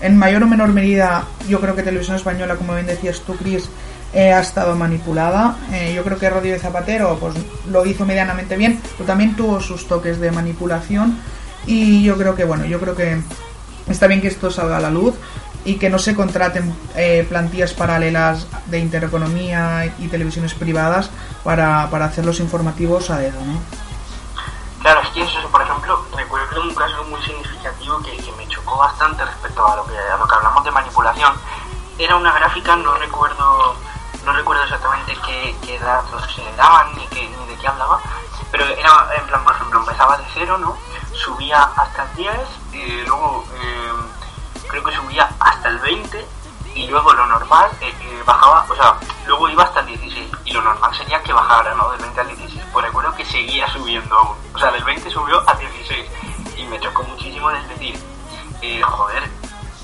[0.00, 3.70] en mayor o menor medida, yo creo que Televisión Española, como bien decías tú, Cris,
[4.14, 5.56] eh, ha estado manipulada.
[5.72, 7.34] Eh, yo creo que Rodríguez Zapatero pues,
[7.68, 11.18] lo hizo medianamente bien, pero también tuvo sus toques de manipulación.
[11.66, 13.20] Y yo creo que, bueno, yo creo que
[13.88, 15.14] está bien que esto salga a la luz
[15.64, 21.10] y que no se contraten eh, plantillas paralelas de intereconomía y televisiones privadas
[21.42, 23.58] para, para hacer los informativos a dedo, ¿no?
[24.82, 28.76] Claro, es que eso, por ejemplo, recuerdo un caso muy significativo que, que me chocó
[28.76, 31.32] bastante respecto a lo que a lo que hablamos de manipulación.
[31.98, 33.76] Era una gráfica, no recuerdo
[34.24, 38.00] no recuerdo exactamente qué, qué datos se daban ni, qué, ni de qué hablaba,
[38.50, 40.76] pero era en plan, por ejemplo, empezaba de cero, ¿no?
[41.12, 42.36] Subía hasta el 10,
[42.72, 43.92] y luego eh,
[44.68, 46.26] creo que subía hasta el 20
[46.74, 50.52] y luego lo normal eh, eh, bajaba, o sea, luego iba hasta el 16 y
[50.52, 51.90] lo normal sería que bajara, ¿no?
[51.92, 52.64] Del 20 al 16.
[52.72, 56.10] Pues recuerdo que seguía subiendo aún, o sea, del 20 subió al 16
[56.56, 57.98] y me chocó muchísimo el decir,
[58.60, 59.30] eh, joder,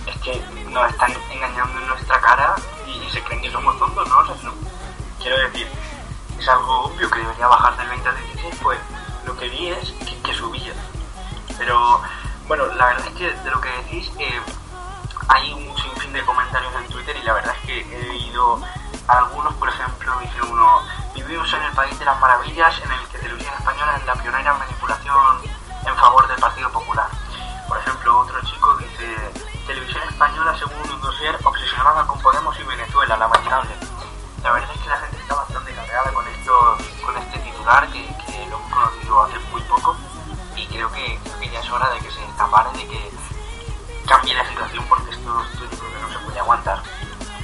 [0.07, 2.55] es que nos están engañando en nuestra cara
[2.87, 4.19] y, se creen que somos tontos, ¿no?
[4.19, 4.55] O sea, no-
[5.21, 5.69] quiero decir,
[6.39, 8.79] es algo obvio que debería bajar del 20 al 16, pues
[9.25, 10.73] lo que vi es que, que subía.
[11.59, 12.01] Pero
[12.47, 14.41] bueno, la verdad es que de lo que decís, eh,
[15.29, 18.61] hay un sinfín de comentarios en Twitter y la verdad es que he leído
[19.09, 20.81] algunos, por ejemplo, dice uno,
[21.15, 24.53] vivimos en el país de las maravillas en el que Televisión Española es la pionera
[24.53, 25.41] en manipulación
[25.87, 27.09] en favor del Partido Popular.
[27.69, 33.17] Por ejemplo, otro chico dice, Televisión Española según un dossier obsesionada con Podemos y Venezuela,
[33.17, 33.71] lamentable.
[34.43, 38.03] La verdad es que la gente está bastante cargada con esto, con este titular que,
[38.03, 39.97] que lo hemos conocido hace muy poco
[40.57, 43.11] y creo que, creo que ya es hora de que se destapare, de que
[44.09, 46.83] cambie la situación porque esto, esto yo creo que no se puede aguantar.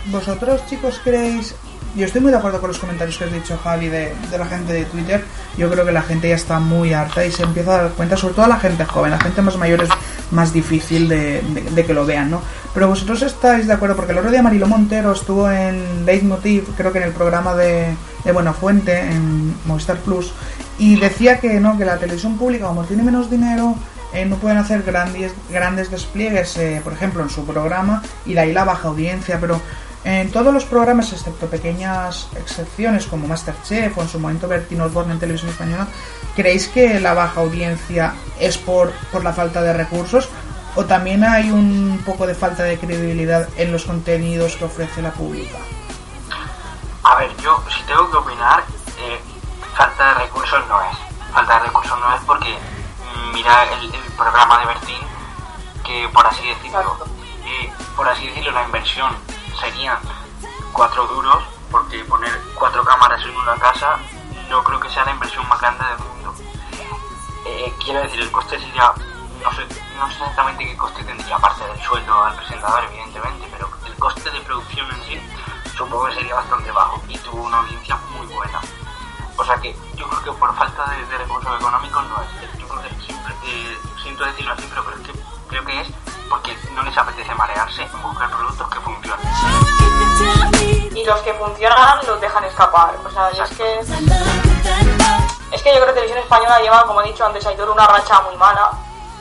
[0.06, 1.54] ¿Vosotros, chicos, creéis.?
[1.94, 4.46] Yo estoy muy de acuerdo con los comentarios que has dicho, Javi, de, de la
[4.46, 5.24] gente de Twitter.
[5.56, 8.16] Yo creo que la gente ya está muy harta y se empieza a dar cuenta,
[8.16, 9.12] sobre todo la gente joven.
[9.12, 9.88] La gente más mayor es
[10.30, 11.42] más difícil de,
[11.86, 12.40] que lo vean, ¿no?
[12.74, 16.92] Pero vosotros estáis de acuerdo, porque el otro día Marilo Montero estuvo en Leitmotiv, creo
[16.92, 20.32] que en el programa de, de Buenafuente, en Movistar Plus,
[20.78, 23.76] y decía que no, que la televisión pública, como tiene menos dinero,
[24.12, 28.40] eh, no pueden hacer grandes, grandes despliegues, eh, por ejemplo, en su programa, y de
[28.40, 29.60] ahí la baja audiencia, pero
[30.04, 35.12] en todos los programas, excepto pequeñas excepciones como Masterchef o en su momento Bertín Osborne
[35.12, 35.88] en televisión española,
[36.36, 40.28] ¿creéis que la baja audiencia es por, por la falta de recursos?
[40.76, 45.10] ¿O también hay un poco de falta de credibilidad en los contenidos que ofrece la
[45.10, 45.56] pública?
[47.02, 48.62] A ver, yo si tengo que opinar,
[48.98, 49.20] eh,
[49.74, 50.98] falta de recursos no es.
[51.32, 55.00] Falta de recursos no es porque mm, mira el, el programa de Bertín,
[55.82, 56.98] que por así decirlo,
[57.46, 59.16] eh, por así decirlo, la inversión
[59.58, 59.98] serían
[60.72, 63.96] cuatro duros, porque poner cuatro cámaras en una casa
[64.48, 66.34] no creo que sea la inversión más grande del mundo.
[67.46, 68.92] Eh, quiero decir, el coste sería,
[69.42, 69.66] no sé,
[69.98, 74.30] no sé exactamente qué coste tendría, aparte del sueldo al presentador, evidentemente, pero el coste
[74.30, 75.20] de producción en sí
[75.76, 78.60] supongo que sería bastante bajo y tuvo una audiencia muy buena.
[79.36, 82.58] O sea que yo creo que por falta de, de recursos económicos no es.
[82.58, 85.12] Yo creo que siempre, eh, siento decirlo así, pero creo que,
[85.48, 85.88] creo que es
[86.28, 90.85] porque no les apetece marearse en buscar productos que funcionen.
[90.96, 92.94] Y los que funcionan los dejan escapar.
[93.04, 93.80] O sea, y es que.
[95.52, 98.20] Es que yo creo que Televisión Española lleva, como he dicho antes, Aitor, una racha
[98.22, 98.70] muy mala.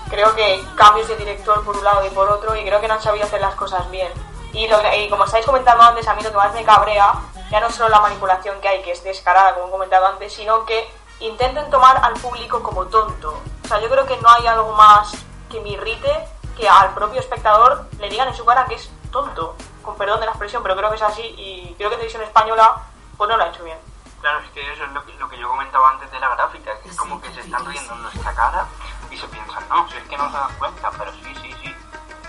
[0.10, 2.96] Creo que cambios de director por un lado y por otro, y creo que no
[2.96, 4.12] han sabido hacer las cosas bien.
[4.54, 7.14] Y, lo que- y como estáis comentando antes, a mí lo que más me cabrea,
[7.52, 10.66] ya no solo la manipulación que hay, que es descarada, como he comentado antes, sino
[10.66, 13.42] que intenten tomar al público como tonto.
[13.64, 15.12] O sea, yo creo que no hay algo más
[15.50, 19.56] que me irrite que al propio espectador le digan en su cara que es tonto.
[19.86, 22.82] Con perdón de la expresión, pero creo que es así, y creo que Televisión Española,
[23.18, 23.78] pues no lo ha hecho bien.
[24.20, 26.72] Claro, es que eso es lo que, lo que yo comentaba antes de la gráfica,
[26.82, 28.66] que es como que se están riendo en nuestra cara
[29.12, 31.76] y se piensan, no, si es que no se dan cuenta, pero sí, sí, sí,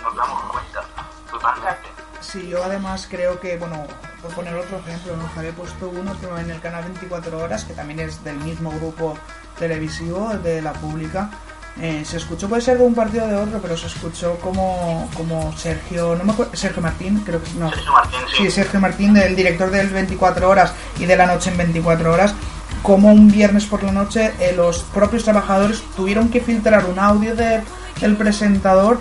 [0.02, 0.84] nos damos cuenta,
[1.30, 1.88] totalmente.
[2.20, 3.86] Sí, yo además creo que, bueno,
[4.20, 5.28] por poner otro ejemplo, ¿no?
[5.34, 8.70] Javier he puesto uno pero en el canal 24 horas, que también es del mismo
[8.72, 9.16] grupo
[9.58, 11.30] televisivo, de la pública.
[11.80, 15.10] Eh, se escuchó, puede ser de un partido o de otro, pero se escuchó como,
[15.14, 17.68] como Sergio, no me acuerdo, Sergio Martín, creo que no.
[17.70, 18.44] Sergio Martín, sí.
[18.44, 22.34] Sí, Sergio Martín, del director del 24 horas y de la noche en 24 horas,
[22.82, 27.34] como un viernes por la noche eh, los propios trabajadores tuvieron que filtrar un audio
[27.36, 27.60] de-
[28.00, 28.98] del presentador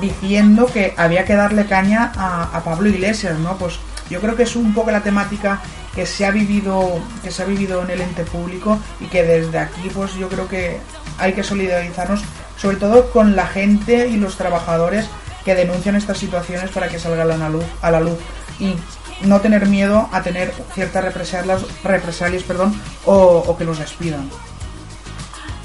[0.00, 3.56] diciendo que había que darle caña a, a Pablo Iglesias, ¿no?
[3.56, 3.78] Pues
[4.10, 5.60] yo creo que es un poco la temática
[5.94, 9.58] que se ha vivido que se ha vivido en el ente público y que desde
[9.58, 10.80] aquí pues yo creo que
[11.18, 12.22] hay que solidarizarnos
[12.56, 15.08] sobre todo con la gente y los trabajadores
[15.44, 18.18] que denuncian estas situaciones para que salgan a la luz a la luz
[18.58, 18.76] y
[19.22, 24.30] no tener miedo a tener ciertas represalias, represalias perdón, o, que los despidan.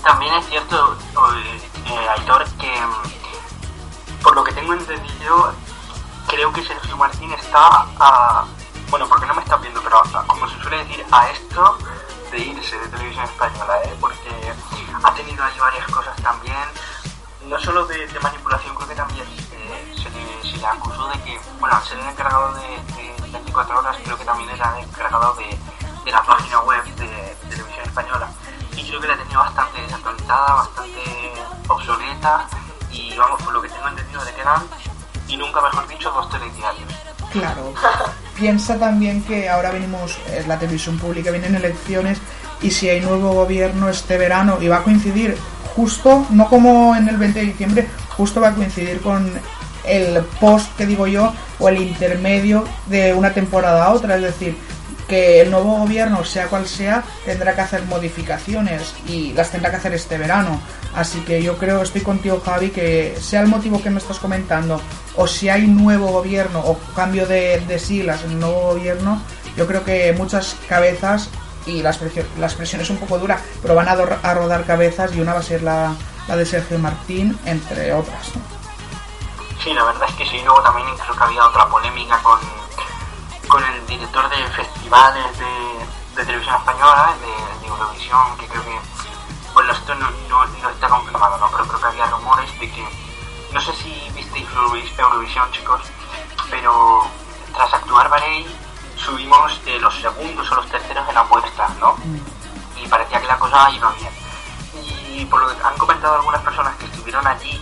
[0.03, 5.53] También es cierto, eh, eh, Aitor, que mm, por lo que tengo entendido,
[6.27, 8.45] creo que Sergio Martín está a.
[8.89, 11.77] Bueno, porque no me estás viendo, pero como se suele decir, a esto
[12.31, 13.95] de irse de televisión española, ¿eh?
[13.99, 14.53] Porque
[15.03, 16.55] ha tenido ahí varias cosas también,
[17.45, 21.39] no solo de, de manipulación, creo que también eh, se, le, se acusó de que,
[21.59, 25.35] bueno, al ser el encargado de, de 24 horas, creo que también era el encargado
[25.35, 25.59] de,
[26.05, 28.27] de la página web de, de televisión española.
[28.75, 31.33] Y creo que la tenía bastante desactualizada, bastante
[31.67, 32.47] obsoleta,
[32.91, 34.67] y vamos, por lo que tengo entendido, le quedan,
[35.27, 36.91] y nunca mejor dicho, dos telediarios.
[37.31, 37.73] Claro.
[38.35, 42.19] Piensa también que ahora venimos, es la televisión pública, vienen elecciones
[42.61, 45.37] y si hay nuevo gobierno este verano y va a coincidir
[45.75, 47.87] justo, no como en el 20 de diciembre,
[48.17, 49.31] justo va a coincidir con
[49.85, 54.57] el post que digo yo o el intermedio de una temporada a otra, es decir,
[55.09, 59.77] que el nuevo gobierno, sea cual sea, tendrá que hacer modificaciones y las tendrá que
[59.77, 60.61] hacer este verano.
[60.93, 64.79] Así que yo creo, estoy contigo Javi, que sea el motivo que me estás comentando
[65.19, 69.21] o si hay nuevo gobierno o cambio de, siglas en el nuevo gobierno,
[69.57, 71.29] yo creo que muchas cabezas
[71.65, 73.95] y la expresión, la expresión es un poco dura, pero van a,
[74.33, 75.93] rodar cabezas y una va a ser la,
[76.25, 78.31] de Sergio Martín, entre otras.
[79.61, 80.39] Sí, la verdad es que sí.
[80.45, 82.39] Luego también creo que había otra polémica con,
[83.49, 88.79] con el director de festivales de, televisión española, de, Eurovisión, que creo que,
[89.53, 91.51] bueno, esto no, no, no está confirmado, ¿no?
[91.51, 93.08] Pero creo que había rumores de que,
[93.51, 95.81] no sé si visteis Eurovis- Eurovisión, chicos,
[96.49, 97.05] pero
[97.53, 98.45] tras actuar Varey
[98.95, 101.95] subimos eh, los segundos o los terceros en apuestas, ¿no?
[102.75, 104.11] y parecía que la cosa iba bien.
[105.17, 107.61] Y por lo que han comentado algunas personas que estuvieron allí,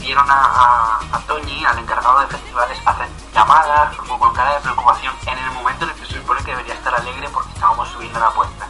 [0.00, 5.14] vieron a, a, Toñi, al encargado de festivales, hacer llamadas como con cara de preocupación
[5.26, 8.18] en el momento en el que se supone que debería estar alegre porque estábamos subiendo
[8.18, 8.66] la apuesta.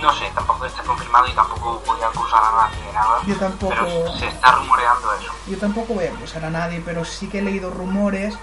[0.00, 3.18] No sé, tampoco está confirmado y tampoco voy a acusar a nadie de nada.
[3.26, 3.74] Yo tampoco.
[3.74, 5.32] Pero se está rumoreando eso.
[5.48, 8.34] Yo tampoco voy a acusar a nadie, pero sí que he leído rumores.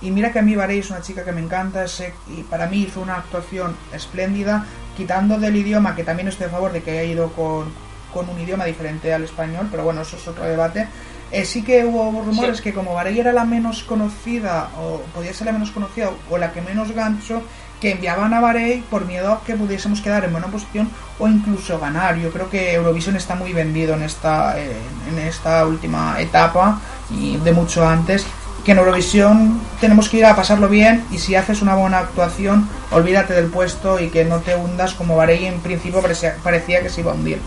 [0.00, 2.66] Y mira que a mí Varey es una chica que me encanta sé- y para
[2.66, 4.64] mí hizo una actuación espléndida,
[4.96, 7.72] quitando del idioma, que también estoy a favor de que haya ido con,
[8.12, 10.88] con un idioma diferente al español, pero bueno, eso es otro debate.
[11.32, 12.62] Eh, sí que hubo rumores Sí.
[12.62, 16.52] que como Varey era la menos conocida, o podía ser la menos conocida, o la
[16.52, 17.42] que menos gancho,
[17.80, 21.78] que enviaban a Varey por miedo a que pudiésemos quedar en buena posición o incluso
[21.78, 22.16] ganar.
[22.16, 24.76] Yo creo que Eurovisión está muy vendido en esta, eh,
[25.08, 28.26] en esta última etapa y de mucho antes.
[28.64, 32.68] Que en Eurovisión tenemos que ir a pasarlo bien y si haces una buena actuación,
[32.90, 36.90] olvídate del puesto y que no te hundas como Varey en principio parecía, parecía que
[36.90, 37.40] se iba a hundir.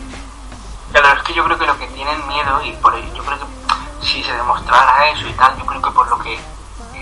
[0.91, 4.05] Pero es que yo creo que lo que tienen miedo, y por yo creo que
[4.05, 6.37] si se demostrara eso y tal, yo creo que por lo que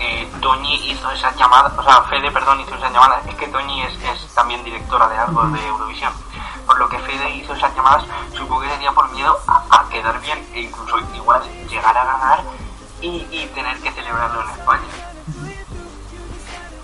[0.00, 3.82] eh, Toñi hizo esa llamada, o sea, Fede, perdón, hizo esa llamada, es que Toñi
[3.82, 6.12] es, es también directora de algo de Eurovisión.
[6.66, 10.20] Por lo que Fede hizo esas llamadas, supongo que sería por miedo a, a quedar
[10.20, 12.44] bien e incluso igual llegar a ganar
[13.00, 14.88] y, y tener que celebrarlo en España.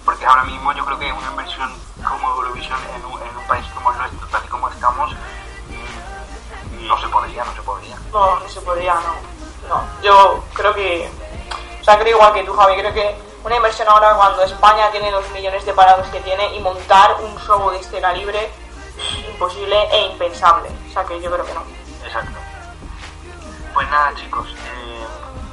[0.05, 1.73] Porque ahora mismo yo creo que una inversión
[2.07, 6.87] como Eurovisión en un, en un país como el nuestro, tal y como estamos, mm,
[6.87, 7.97] no se podría, no se podría.
[8.13, 9.37] No, no se podría, no.
[9.69, 11.11] No, yo creo que.
[11.87, 12.75] O sea, creo igual que tú, Javi.
[12.81, 16.59] Creo que una inversión ahora, cuando España tiene dos millones de parados que tiene, y
[16.59, 18.51] montar un show de este calibre
[18.99, 20.69] es imposible e impensable.
[20.89, 21.63] O sea, que yo creo que no.
[22.05, 22.37] Exacto.
[23.73, 25.07] Pues nada, chicos, eh,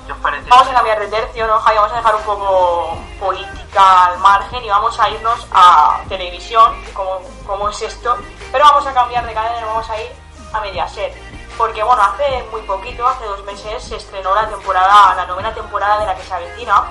[0.07, 0.49] ¿qué os parece?
[0.49, 1.75] Vamos a cambiar de tercio, ¿no, Javi?
[1.75, 7.21] Vamos a dejar un poco política al margen y vamos a irnos a televisión, como,
[7.45, 8.17] como es esto.
[8.51, 10.11] Pero vamos a cambiar de cadena y vamos a ir
[10.51, 11.13] a Mediaset.
[11.57, 15.99] Porque, bueno, hace muy poquito, hace dos meses, se estrenó la temporada, la novena temporada
[15.99, 16.83] de la que se avecina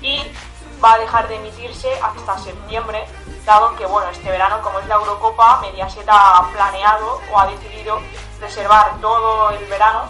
[0.00, 0.22] y
[0.82, 3.06] va a dejar de emitirse hasta septiembre,
[3.44, 8.00] dado que, bueno, este verano, como es la Eurocopa, Mediaset ha planeado o ha decidido
[8.40, 10.08] reservar todo el verano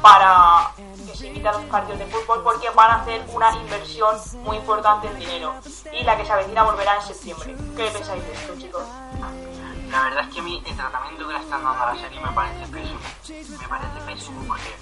[0.00, 0.70] para
[1.06, 5.06] que se imiten los partidos de fútbol porque van a hacer una inversión muy importante
[5.08, 5.54] en dinero
[5.92, 7.56] y la que se avecina volverá en septiembre.
[7.76, 8.82] ¿Qué pensáis de esto, chicos?
[9.94, 12.18] La verdad es que a mí el tratamiento que le están dando a la serie
[12.18, 12.98] me parece pésimo.
[13.60, 14.76] Me parece pésimo porque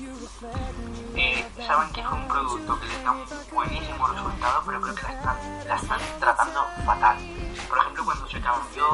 [1.16, 5.02] eh, saben que es un producto que les da un buenísimo resultado, pero creo que
[5.02, 5.36] la están,
[5.68, 7.18] la están tratando fatal.
[7.68, 8.86] Por ejemplo, cuando se cambió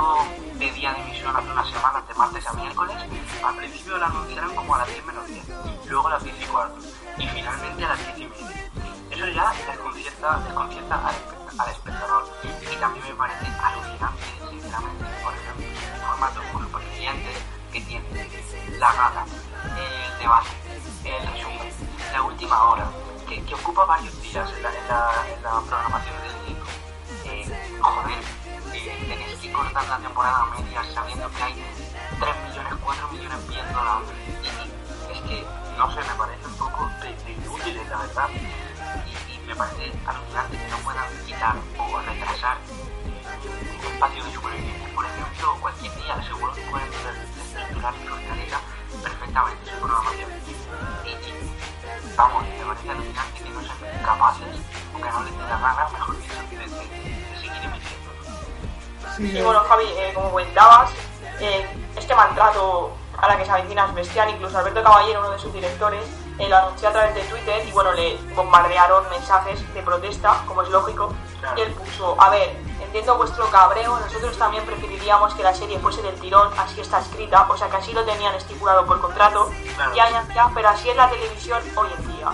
[0.54, 2.96] de día de emisión hace unas semanas, de martes a miércoles.
[3.44, 5.44] Al principio la anunciaron como a las 10 menos 10,
[5.86, 6.78] luego a las 10 y cuarto,
[7.16, 8.70] y finalmente a las 10 y media.
[9.12, 11.27] Eso ya desconcierta, desconcierta al
[29.88, 31.54] la temporada a medias sabiendo que hay
[32.20, 34.00] 3 millones, 4 millones viéndola.
[34.42, 35.46] Y es que,
[35.78, 38.28] no sé, me parece un poco de, de inútiles, la verdad.
[38.28, 44.94] Y, y me parece alucinante que no puedan quitar o retrasar un espacio de supervivencia,
[44.94, 48.60] por ejemplo, cualquier día, seguro que pueden estructurar y organizar
[49.02, 50.30] perfectamente su programación.
[51.04, 54.60] Y, y, vamos, me parece alucinante que no sean capaces,
[54.92, 55.58] o que no les dé la
[59.18, 60.90] Sí, Y bueno, Javi, eh, como comentabas,
[61.40, 61.66] eh,
[61.96, 64.30] este maltrato a la que se avecina es bestial.
[64.30, 66.02] Incluso Alberto Caballero, uno de sus directores,
[66.38, 70.62] eh, lo anunció a través de Twitter y bueno, le bombardearon mensajes de protesta, como
[70.62, 71.12] es lógico.
[71.40, 71.58] Claro.
[71.58, 76.00] Y él puso, a ver, entiendo vuestro cabreo, nosotros también preferiríamos que la serie fuese
[76.02, 79.94] del tirón, así está escrita, o sea que así lo tenían estipulado por contrato, Claro.
[79.96, 82.28] ya, ya, ya, pero así es la televisión hoy en día.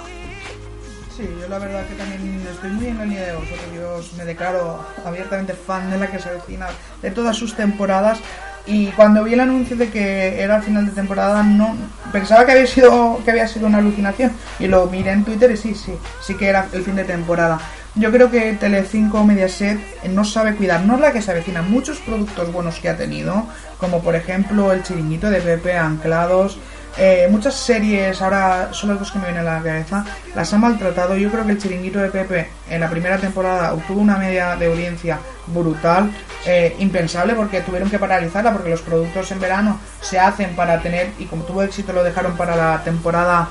[1.16, 3.60] Sí, yo la verdad que también estoy muy en la línea de vosotros.
[3.74, 6.66] Yo me declaro abiertamente fan de la que se avecina
[7.02, 8.18] de todas sus temporadas.
[8.66, 11.76] Y cuando vi el anuncio de que era el final de temporada, no
[12.12, 14.32] pensaba que había sido que había sido una alucinación.
[14.58, 17.60] Y lo miré en Twitter y sí, sí, sí que era el fin de temporada.
[17.96, 19.78] Yo creo que Telecinco Mediaset
[20.08, 23.46] no sabe cuidar, no es la que se avecina, muchos productos buenos que ha tenido,
[23.78, 26.58] como por ejemplo el chiringuito de Pepe, Anclados,
[26.96, 30.58] eh, muchas series, ahora son las dos que me vienen a la cabeza, las ha
[30.58, 31.16] maltratado.
[31.16, 34.66] Yo creo que el chiringuito de Pepe en la primera temporada obtuvo una media de
[34.66, 35.18] audiencia
[35.48, 36.12] brutal,
[36.46, 41.10] eh, impensable porque tuvieron que paralizarla porque los productos en verano se hacen para tener,
[41.18, 43.48] y como tuvo éxito lo dejaron para la temporada,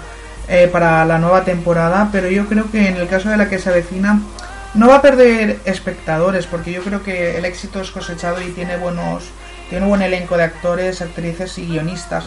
[0.47, 3.59] eh, para la nueva temporada, pero yo creo que en el caso de la que
[3.59, 4.21] se avecina
[4.73, 8.77] no va a perder espectadores porque yo creo que el éxito es cosechado y tiene
[8.77, 9.25] buenos,
[9.69, 12.25] tiene un buen elenco de actores, actrices y guionistas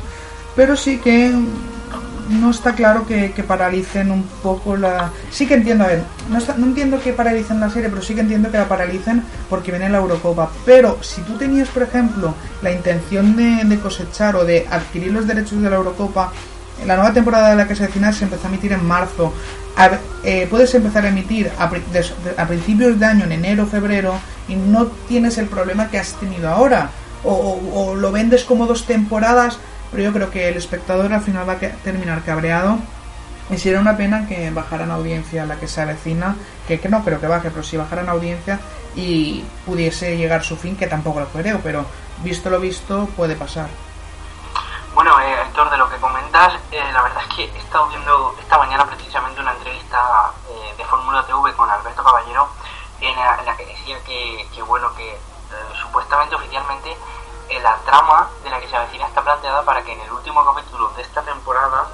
[0.56, 1.32] pero sí que
[2.28, 5.12] no está claro que, paralicen un poco la...
[5.30, 8.50] Sí que entiendo, a ver, no, entiendo que paralicen la serie, pero sí que entiendo
[8.50, 10.50] que la paralicen porque viene la Eurocopa.
[10.64, 15.62] Pero si tú tenías, por ejemplo, la intención de, cosechar o de adquirir los derechos
[15.62, 16.32] de la Eurocopa,
[16.84, 19.32] la nueva temporada de la que se avecina se empezó a emitir en marzo.
[20.24, 21.70] Eh, puedes empezar a emitir a,
[22.46, 26.90] principios de año, en enero, febrero, y no tienes el problema que has tenido ahora.
[27.24, 29.58] O lo vendes como dos temporadas,
[29.90, 32.78] pero yo creo que el espectador al final va a terminar cabreado.
[33.48, 36.34] Y sería una pena que bajaran audiencia la que se avecina,
[36.66, 38.58] que, no creo que baje, pero si bajaran audiencia
[38.96, 41.86] y pudiese llegar su fin, que tampoco lo creo, pero
[42.24, 43.68] visto lo visto puede pasar.
[44.94, 48.34] Bueno, eh, Héctor, de lo que comentas, eh, la verdad es que he estado viendo
[48.40, 52.48] esta mañana precisamente una entrevista eh, de Fórmula TV con Alberto Caballero
[53.00, 55.18] en la, en la que decía que, que, bueno, que eh,
[55.80, 56.96] supuestamente oficialmente
[57.62, 60.88] la trama de la que se avecina está planteada para que en el último capítulo
[60.96, 61.86] de esta temporada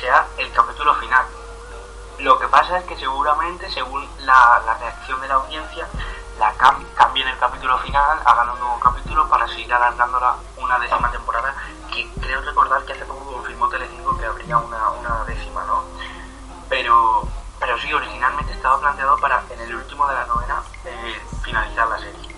[0.00, 1.24] sea el capítulo final.
[2.18, 5.86] Lo que pasa es que seguramente, según la, la reacción de la audiencia,
[6.38, 11.10] la cam- cambien el capítulo final, hagan un nuevo capítulo para seguir alargándola una décima
[11.10, 11.54] temporada,
[11.92, 15.84] que creo recordar que hace poco confirmó Telecinco que habría una, una décima, ¿no?
[16.68, 17.26] Pero,
[17.60, 21.98] pero sí, originalmente estaba planteado para en el último de la novena eh, finalizar la
[21.98, 22.37] serie.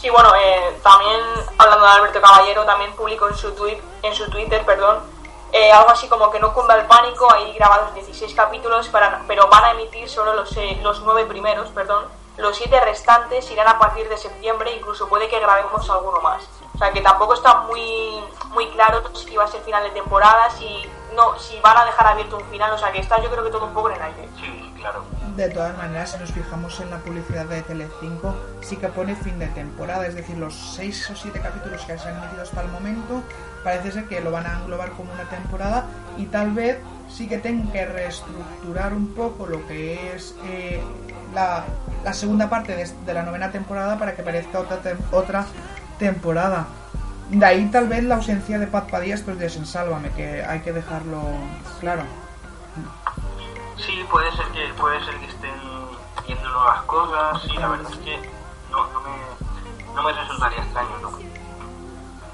[0.00, 1.20] Sí, bueno, eh, también
[1.58, 3.48] hablando de Alberto Caballero, también publicó en su,
[4.02, 5.00] en su Twitter, perdón,
[5.52, 9.48] eh, algo así como que no cunda el pánico, hay grabados 16 capítulos, para, pero
[9.48, 12.06] van a emitir solo los, eh, los 9 primeros, perdón.
[12.38, 16.44] Los 7 restantes irán a partir de septiembre, incluso puede que grabemos alguno más.
[16.74, 20.48] O sea que tampoco está muy, muy claro si va a ser final de temporada,
[20.50, 23.44] si, no, si van a dejar abierto un final, o sea que está yo creo
[23.44, 24.28] que todo un poco en el aire.
[24.40, 25.04] Sí, claro.
[25.40, 29.38] De todas maneras, si nos fijamos en la publicidad de Telecinco, sí que pone fin
[29.38, 32.68] de temporada, es decir, los 6 o 7 capítulos que se han emitido hasta el
[32.68, 33.22] momento,
[33.64, 35.86] parece ser que lo van a englobar como una temporada
[36.18, 36.76] y tal vez
[37.08, 40.82] sí que tengan que reestructurar un poco lo que es eh,
[41.34, 41.64] la,
[42.12, 44.78] segunda parte de, de la novena temporada para que parezca otra,
[45.10, 45.46] otra
[45.98, 46.66] temporada.
[47.30, 50.60] De ahí tal vez la ausencia de Paz Padilla estos días en Sálvame, que hay
[50.60, 51.22] que dejarlo
[51.80, 52.02] claro.
[53.84, 55.54] Sí, puede ser que puede ser que estén
[56.26, 58.30] viendo nuevas cosas, sí, la verdad es que
[58.70, 61.10] no, no, me, no me resultaría extraño, ¿no?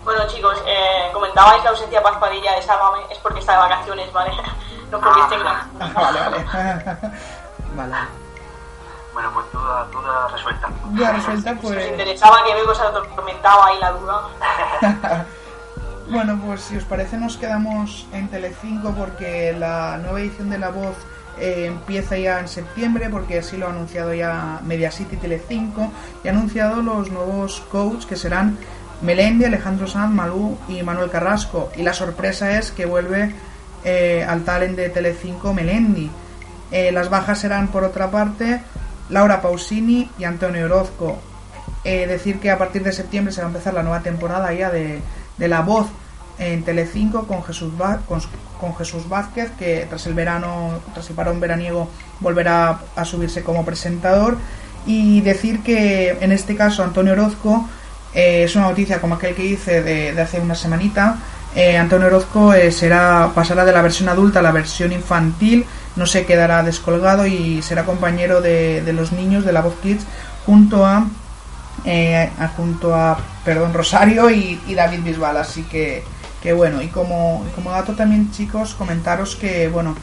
[0.05, 3.59] Bueno chicos, eh, comentabais la ausencia de Paz Padilla de Sálvame, es porque está de
[3.59, 4.33] vacaciones, ¿vale?
[4.91, 5.67] No porque esté en la...
[5.81, 6.47] Ah, vale, vale.
[7.75, 7.97] vale.
[9.13, 10.69] Bueno, pues duda, duda resuelta.
[10.85, 11.89] Duda resuelta, Si os pues...
[11.89, 14.23] interesaba que veo se atormentaba ahí la duda.
[16.09, 20.71] Bueno, pues si os parece nos quedamos en Telecinco porque la nueva edición de La
[20.71, 20.95] Voz
[21.39, 25.91] eh, empieza ya en septiembre porque así lo ha anunciado ya Mediacity Telecinco
[26.25, 28.57] y ha anunciado los nuevos coaches que serán
[29.03, 33.35] Melendi, Alejandro Sanz, Malú y Manuel Carrasco y la sorpresa es que vuelve
[33.85, 36.11] eh, al talent de Telecinco Melendi.
[36.71, 38.63] Eh, las bajas serán por otra parte
[39.11, 41.19] Laura Pausini y Antonio Orozco.
[41.85, 45.01] Decir que a partir de septiembre se va a empezar la nueva temporada ya de,
[45.39, 45.87] de La Voz
[46.39, 47.73] en Telecinco con Jesús,
[48.09, 51.89] con, Jesús Vázquez, que tras el verano, tras el parón veraniego,
[52.21, 54.37] volverá a subirse como presentador.
[54.87, 57.69] Y decir que en este caso Antonio Orozco
[58.15, 61.17] eh, es una noticia como aquel que hice de, hace una semanita.
[61.55, 65.65] Eh, Antonio Orozco eh, será pasará de la versión adulta a la versión infantil,
[65.97, 70.05] no se quedará descolgado y será compañero de, de los niños de la Voz Kids
[70.45, 71.07] junto a-
[72.57, 76.05] junto a perdón Rosario y, y David Bisbal así que,
[76.47, 79.97] que bueno y como, como dato también chicos comentaros que bueno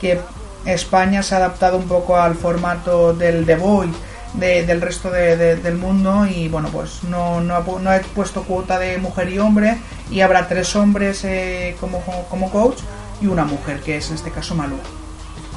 [0.00, 0.20] que
[0.64, 3.98] España se ha adaptado un poco al formato del The Voice
[4.34, 8.78] de- del resto de- de- del mundo y bueno pues no, no he puesto cuota
[8.78, 9.76] de mujer y hombre
[10.08, 12.78] y habrá tres hombres eh, como, como coach
[13.20, 14.78] y una mujer que es en este caso Malú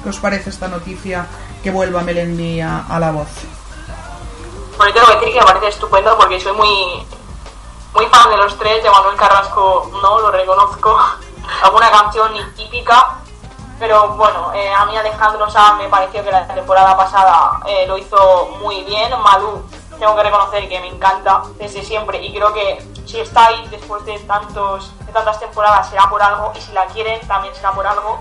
[0.01, 1.27] ¿qué os parece esta noticia
[1.61, 3.27] que vuelva Melendi a, a la voz?
[4.75, 7.05] Bueno, tengo que decir que me parece estupendo porque soy muy
[7.93, 10.97] muy fan de los tres, de Manuel Carrasco no, lo reconozco.
[11.63, 13.17] Alguna canción típica,
[13.79, 17.97] pero bueno, eh, a mí Alejandro Sanz me pareció que la temporada pasada eh, lo
[17.97, 19.11] hizo muy bien.
[19.19, 19.63] Malú,
[19.99, 24.05] tengo que reconocer que me encanta desde siempre y creo que si está ahí después
[24.05, 27.85] de, tantos, de tantas temporadas será por algo y si la quieren también será por
[27.85, 28.19] algo.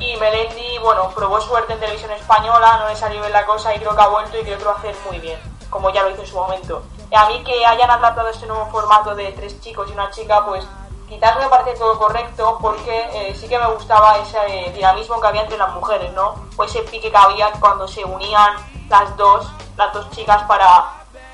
[0.00, 3.78] Y Melendi, bueno, probó suerte en televisión española, no le salió bien la cosa y
[3.78, 5.38] creo que ha vuelto y creo que lo va a hacer muy bien,
[5.70, 6.82] como ya lo hizo en su momento.
[7.14, 10.44] Y a mí que hayan adaptado este nuevo formato de tres chicos y una chica,
[10.44, 10.66] pues
[11.08, 15.28] quizás me parece todo correcto porque eh, sí que me gustaba ese eh, dinamismo que
[15.28, 16.34] había entre las mujeres, ¿no?
[16.56, 18.56] O ese pique que había cuando se unían
[18.88, 20.86] las dos, las dos chicas para,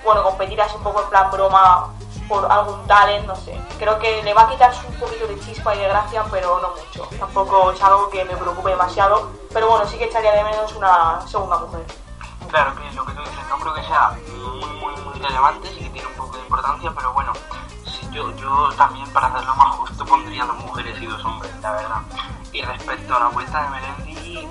[0.04, 1.88] bueno, competir así un poco en plan broma
[2.28, 3.58] por algún talent, no sé.
[3.78, 6.72] Creo que le va a quitar un poquito de chispa y de gracia, pero no
[6.72, 7.08] mucho.
[7.18, 11.26] Tampoco es algo que me preocupe demasiado, pero bueno, sí que echaría de menos una
[11.26, 11.86] segunda mujer.
[12.50, 15.84] Claro que lo que tú dices, no creo que sea muy, muy, muy relevante, sí
[15.84, 17.32] que tiene un poco de importancia, pero bueno,
[17.86, 21.70] sí, yo, yo también para hacerlo más justo pondría dos mujeres y dos hombres, la
[21.70, 22.02] verdad.
[22.52, 24.48] Y respecto a la vuelta de Melendi,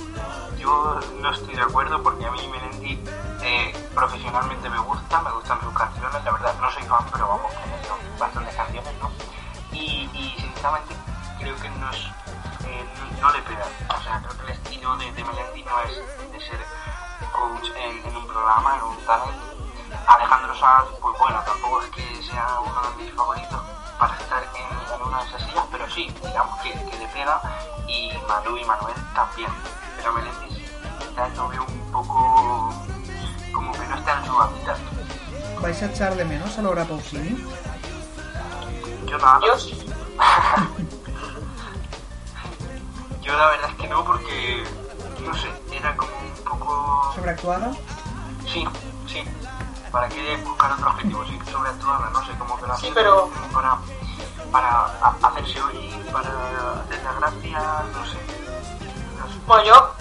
[0.57, 3.03] yo no estoy de acuerdo porque a mí Melendi
[3.41, 7.51] eh, profesionalmente me gusta, me gustan sus canciones, la verdad no soy fan, pero vamos,
[7.51, 9.11] que son bastantes canciones, ¿no?
[9.73, 10.95] Y, y sinceramente
[11.37, 12.85] creo que eh,
[13.19, 14.38] no le pega, o sea, creo
[20.07, 23.61] Alejandro Sanz, pues bueno, tampoco es que sea uno de mis favoritos
[23.97, 27.41] para estar en, en una de esas sillas, pero sí, digamos que, que le pega,
[27.87, 29.49] y Malú y Manuel también.
[29.97, 30.65] Pero Melendi sí,
[30.99, 32.73] quizás lo veo un poco
[33.53, 34.77] como que no está en su hábitat.
[35.61, 37.45] ¿Vais a echar de menos a Laura Pausini?
[39.05, 39.39] Yo nada.
[39.45, 39.85] Yo sí.
[43.21, 44.63] Yo la verdad es que no, porque,
[45.21, 47.11] no sé, era como un poco...
[47.15, 47.71] ¿Sobreactuada?
[48.47, 48.67] Sí.
[49.91, 51.25] ¿Para qué buscar otro objetivo?
[51.25, 53.77] Sí, sobreactuarla, no sé, como que la Sí, hacen pero- para,
[54.51, 54.91] para
[55.23, 57.59] hacerse oír, para hacer la gracia,
[57.93, 58.17] no sé.
[59.17, 59.39] No sé.
[59.47, 59.91] Bueno, yo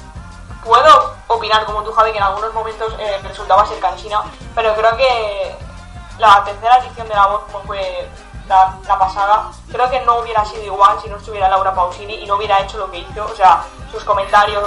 [0.64, 4.22] puedo opinar como tú, Javi, que en algunos momentos eh, resultaba ser cansina,
[4.54, 5.56] pero creo que
[6.18, 8.08] la tercera edición de La Voz, como fue
[8.48, 12.26] la, la pasada, creo que no hubiera sido igual si no estuviera Laura Pausini y
[12.26, 14.62] no hubiera hecho lo que hizo, o sea, sus comentarios.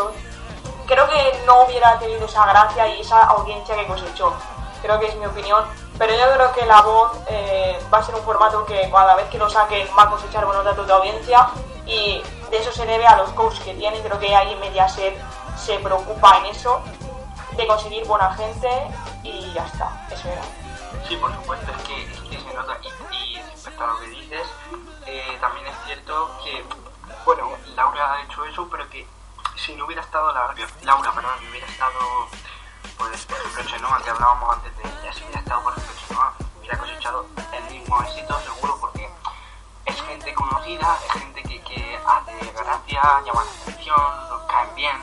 [0.88, 4.34] Creo que no hubiera tenido esa gracia y esa audiencia que cosechó.
[4.82, 5.64] Creo que es mi opinión.
[5.98, 9.30] Pero yo creo que La Voz eh, va a ser un formato que cada vez
[9.30, 11.50] que lo saquen va a cosechar buenos datos de audiencia
[11.86, 14.02] y de eso se debe a los coaches que tienen.
[14.02, 15.16] Creo que ahí Mediaset
[15.58, 16.82] se preocupa en eso,
[17.56, 18.70] de conseguir buena gente
[19.24, 20.06] y ya está.
[20.10, 20.42] Eso era.
[21.08, 22.78] Sí, por supuesto, es que, es que se nota.
[22.82, 24.48] Y, respecto a lo que dices,
[25.06, 26.64] eh, también es cierto que,
[27.26, 29.08] bueno, Laura ha hecho eso, pero que
[29.56, 32.00] si no hubiera estado Laura, Laura perdón, hubiera estado,
[33.10, 36.34] pues, por ejemplo, Chenoa, que hablábamos antes de ella, si hubiera estado, por ejemplo, Chenoa,
[36.60, 39.10] hubiera cosechado el mismo éxito, seguro, porque
[39.86, 44.98] es gente conocida, es gente que, que hace gracia, llama la atención, caen bien.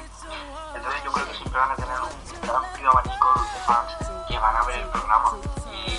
[0.74, 3.92] Entonces yo creo que siempre van a tener un amplio abanico de fans
[4.28, 5.32] que van a ver el programa.
[5.72, 5.99] Y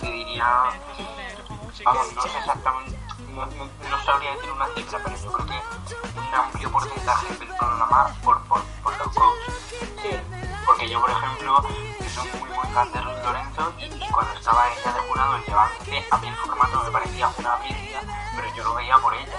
[0.00, 0.46] te diría,
[1.84, 2.98] vamos, no sé exactamente,
[3.28, 8.14] no- no sabría decir una cifra, pero yo creo que un amplio porcentaje del programa
[8.22, 8.62] por, por,
[10.66, 11.62] Porque yo, por ejemplo,
[12.14, 16.18] soy muy, muy fan de Ruth Lorenzo y, cuando estaba ella de jurado Levante, a
[16.18, 18.00] mí el formato me parecía una bestia,
[18.36, 19.38] pero yo lo veía por ella.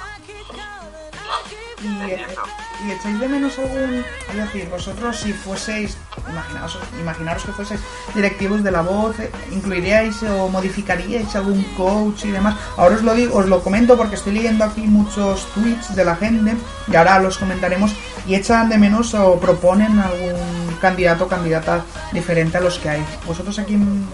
[1.83, 2.43] Y, Es cierto.
[2.85, 4.05] y echáis de menos algún.
[4.29, 5.97] Es decir, vosotros si fueseis.
[6.29, 7.81] Imaginaos, imaginaros que fueseis
[8.13, 12.55] directivos de la voz, eh, ¿incluiríais o modificaríais algún coach y demás?
[12.77, 16.15] Ahora os lo digo, os lo comento porque estoy leyendo aquí muchos tweets de la
[16.15, 16.55] gente
[16.87, 17.91] y ahora los comentaremos
[18.27, 23.05] y echan de menos o proponen algún candidato o candidata diferente a los que hay.
[23.25, 24.09] ¿Vosotros a quién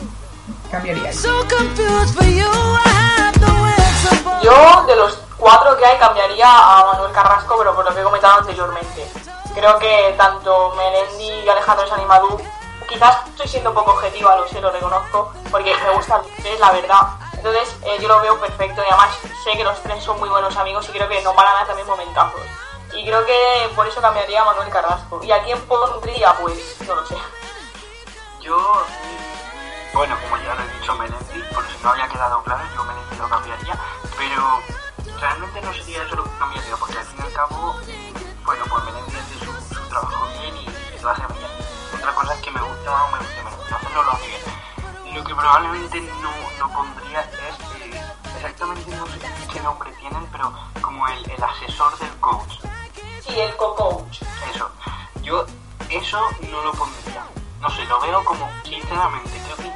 [0.69, 1.23] cambiaríais?
[1.23, 1.47] No
[4.43, 8.03] Yo, de los cuatro que hay, cambiaría a Manuel Carrasco, pero por lo que he
[8.03, 9.07] comentado anteriormente.
[9.55, 12.39] Creo que tanto Melendi y Alejandro Sanimadú,
[12.87, 16.59] quizás estoy siendo un poco objetiva, lo sé, lo reconozco, porque me gustan los tres,
[16.59, 17.01] la verdad.
[17.33, 19.09] Entonces, eh, yo lo veo perfecto y además
[19.43, 21.67] sé que los tres son muy buenos amigos y creo que nos van a dar
[21.67, 22.41] también momentazos.
[22.97, 25.23] Y creo que por eso cambiaría a Manuel Carrasco.
[25.23, 26.33] ¿Y a quién pondría?
[26.41, 27.15] Pues, no lo sé.
[28.41, 32.63] Yo, mm, bueno, como ya lo he dicho, Melendi, por si no había quedado claro,
[32.73, 33.77] yo Melendi lo cambiaría,
[34.17, 34.61] pero
[35.19, 38.65] realmente no sería eso lo que cambiaría, porque al fin y al cabo, mm, bueno,
[38.67, 41.51] pues Melendi hace su, trabajo bien y, y lo hace bien.
[41.93, 45.15] Otra cosa es que me guste más o me guste menos, hacerlo lo hace bien.
[45.15, 48.01] Lo que probablemente no, no pondría es, eh,
[48.37, 49.19] exactamente no sé
[49.53, 52.57] qué nombre tienen, pero como el asesor del coach.
[53.27, 54.21] Sí, el co-coach.
[54.53, 54.69] Eso.
[55.21, 55.45] Yo
[55.89, 56.19] eso
[56.49, 57.25] no lo pondría.
[57.59, 59.73] No sé, lo veo como, sinceramente, creo que...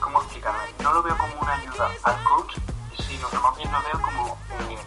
[0.00, 0.74] ¿Cómo explicarme?
[0.80, 2.56] No lo veo como una ayuda al coach,
[2.96, 4.38] sino que más bien lo veo como
[4.70, 4.78] eh,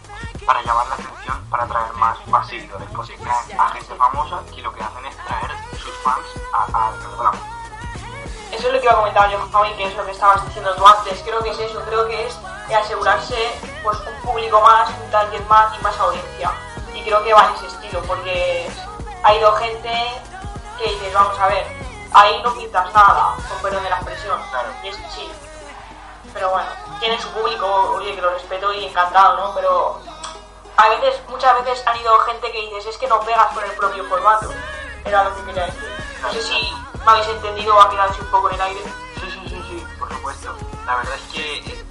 [0.45, 2.87] para llamar la atención, para atraer más, más seguidores.
[2.95, 7.39] Porque traen a gente famosa que lo que hacen es traer sus fans al programa.
[8.51, 10.75] Eso es lo que iba a comentar yo, Javi, que es lo que estabas diciendo
[10.75, 11.21] tú antes.
[11.21, 12.39] Creo que es eso, creo que es
[12.75, 13.35] asegurarse
[13.83, 16.51] pues un público más, un target más y más audiencia.
[16.99, 18.69] Y creo que va en ese estilo, porque
[19.23, 19.89] ha ido gente
[20.77, 21.65] que dices, vamos a ver,
[22.11, 24.37] ahí no pintas nada, con perdón de la expresión.
[24.49, 24.69] Claro.
[24.83, 25.31] Y es que sí.
[26.33, 26.67] Pero bueno,
[26.99, 29.55] tiene su público, oye, que lo respeto y encantado, ¿no?
[29.55, 30.01] Pero
[30.75, 33.71] a veces, muchas veces han ido gente que dices, es que no pegas con el
[33.71, 34.49] propio formato.
[35.05, 35.89] Era lo que quería decir.
[36.21, 36.73] No sé si
[37.05, 38.83] me habéis entendido o ha quedado un poco en el aire.
[39.15, 40.55] Sí, sí, sí, sí, por supuesto.
[40.85, 41.85] La verdad es que eh,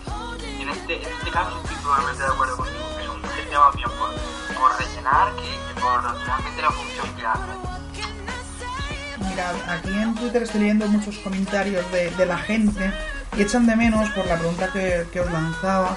[0.61, 2.87] en este, en este caso estoy totalmente de acuerdo contigo.
[2.97, 4.11] que Es un más bien por,
[4.59, 9.29] por rellenar que, que por realmente la función que hace.
[9.29, 12.93] Mirad, aquí en Twitter estoy leyendo muchos comentarios de, de la gente
[13.37, 15.97] y echan de menos por la pregunta que, que os lanzaba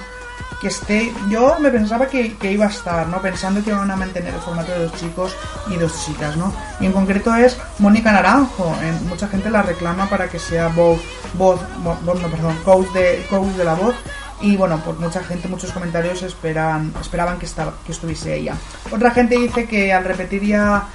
[0.60, 1.12] que esté.
[1.28, 3.20] Yo me pensaba que, que iba a estar, ¿no?
[3.20, 5.34] Pensando que iban a mantener el formato de dos chicos
[5.68, 6.52] y dos chicas, ¿no?
[6.80, 8.74] Y en concreto es Mónica Naranjo.
[8.80, 11.00] Eh, mucha gente la reclama para que sea voz,
[11.34, 13.94] voz, vo- voz, no, perdón, coach de, coach de la voz.
[14.42, 18.54] Y bueno, por mucha gente, muchos comentarios esperan, esperaban que, estaba, que estuviese ella.
[18.90, 20.88] Otra gente dice que al repetir ya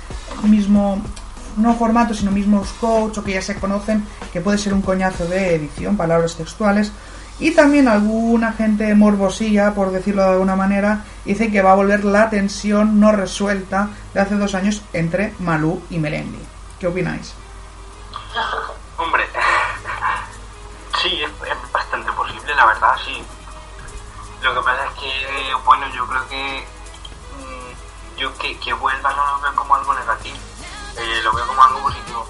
[0.44, 1.02] mismo
[1.58, 5.26] no formato, sino mismos coach o que ya se conocen, que puede ser un coñazo
[5.26, 6.92] de edición, palabras textuales.
[7.40, 12.04] Y también alguna gente morbosilla, por decirlo de alguna manera, dice que va a volver
[12.04, 16.40] la tensión no resuelta de hace dos años entre Malú y Melendi.
[16.80, 17.34] ¿Qué opináis?
[18.98, 19.24] Hombre,
[21.02, 23.24] sí, es, bastante posible, la verdad, sí.
[24.42, 26.68] Lo que pasa es que, bueno, yo creo que
[27.38, 30.38] mm, yo que, que vuelva no lo veo como algo negativo,
[30.98, 32.28] eh, lo veo como algo positivo.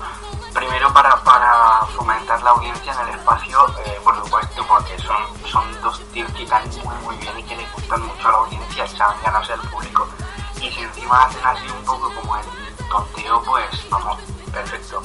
[0.53, 5.81] Primero para, para fomentar la audiencia en el espacio, eh, por supuesto, porque son, son
[5.81, 8.85] dos tíos que caen muy muy bien y que les gustan mucho a la audiencia
[8.85, 10.07] y saben ganarse al público.
[10.61, 12.45] Y si encima hacen así un poco como el
[12.89, 14.17] tonteo, pues vamos,
[14.51, 15.01] perfecto.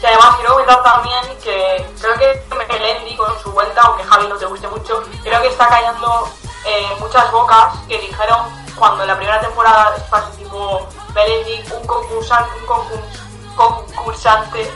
[0.00, 3.52] Y además quiero comentar también que creo que Melendi con su
[3.84, 6.28] aunque Javi no te guste mucho, creo que está callando
[6.64, 8.38] eh, muchas bocas que dijeron
[8.76, 14.70] cuando en la primera temporada participó Melendi, un concursante, un concurs- concursante,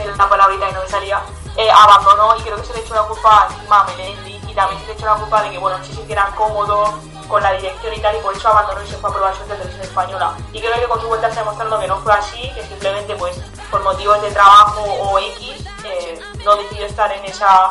[0.00, 1.22] era una palabrita que no me salía,
[1.56, 4.86] eh, abandonó y creo que se le echó la culpa a Melendi y también se
[4.88, 6.90] le echó la culpa de que bueno, no se sintieran cómodos
[7.28, 9.48] con la dirección y tal y por eso abandonó y se fue a suerte en
[9.48, 10.34] televisión española.
[10.52, 13.36] Y creo que con su vuelta está demostrando que no fue así, que simplemente pues
[13.70, 17.70] por motivos de trabajo o X eh, no decidió estar en esa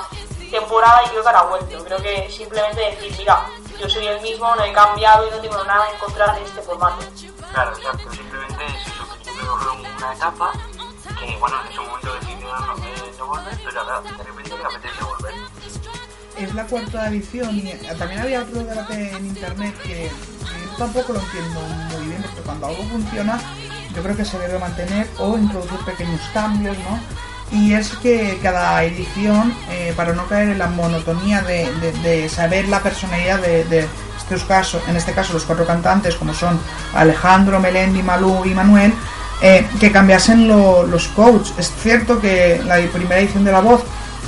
[0.53, 1.83] temporada y creo que ahora ha vuelto.
[1.83, 3.45] Creo que simplemente decir, mira,
[3.79, 6.61] yo soy el mismo, no he cambiado y no tengo nada en contra de este
[6.61, 7.03] formato.
[7.51, 8.11] Claro, exacto.
[8.11, 9.53] Simplemente es eso, que yo
[9.97, 10.51] una etapa
[11.19, 14.63] que, bueno, en ese momento decidieron no, eh, no volver, pero ahora de repente le
[14.63, 15.33] apetece volver.
[16.37, 21.19] Es la cuarta edición y también había otro debate en internet que yo tampoco lo
[21.19, 23.39] entiendo muy bien, porque cuando algo funciona
[23.93, 26.99] yo creo que se debe mantener o introducir pequeños cambios, ¿no?
[27.51, 31.69] Y es que cada edición, eh, para no caer en la monotonía de,
[32.01, 33.87] de- saber la personalidad de, de
[34.17, 36.59] estos casos, en este caso los cuatro cantantes, como son
[36.95, 38.93] Alejandro, Melendi, Malú y Manuel,
[39.41, 41.53] eh, que cambiasen lo- los coaches.
[41.59, 43.83] Es cierto que la primera edición de La Voz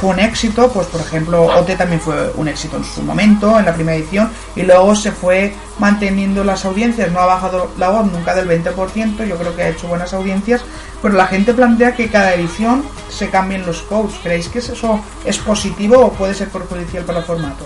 [0.08, 3.74] un éxito, pues por ejemplo OT también fue un éxito en su momento, en la
[3.74, 8.34] primera edición, y luego se fue manteniendo las audiencias, no ha bajado la voz nunca
[8.34, 10.64] del 20%, yo creo que ha hecho buenas audiencias,
[11.02, 14.20] pero la gente plantea que cada edición se cambien los coaches.
[14.24, 17.66] ¿Creéis que eso es positivo o puede ser perjudicial para el formato?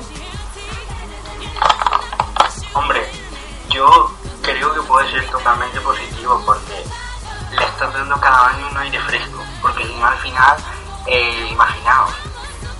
[2.73, 3.01] Hombre,
[3.69, 4.11] yo
[4.41, 6.83] creo que puede ser totalmente positivo porque
[7.57, 9.43] le estás dando cada año un aire fresco.
[9.61, 10.57] Porque al final,
[11.07, 12.11] eh, imaginaos,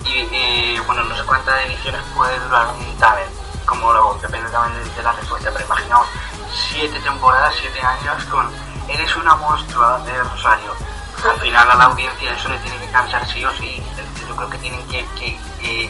[0.10, 3.32] y, eh, bueno, no sé cuántas ediciones puede durar un talent,
[3.66, 6.08] como luego depende también de, la respuesta, pero imaginaos,
[6.52, 8.50] siete temporadas, siete años con
[8.88, 10.74] Eres una monstrua de Rosario.
[11.24, 13.84] Al final a la audiencia eso le tiene que cansar sí o sí.
[14.28, 15.06] Yo creo que tienen que,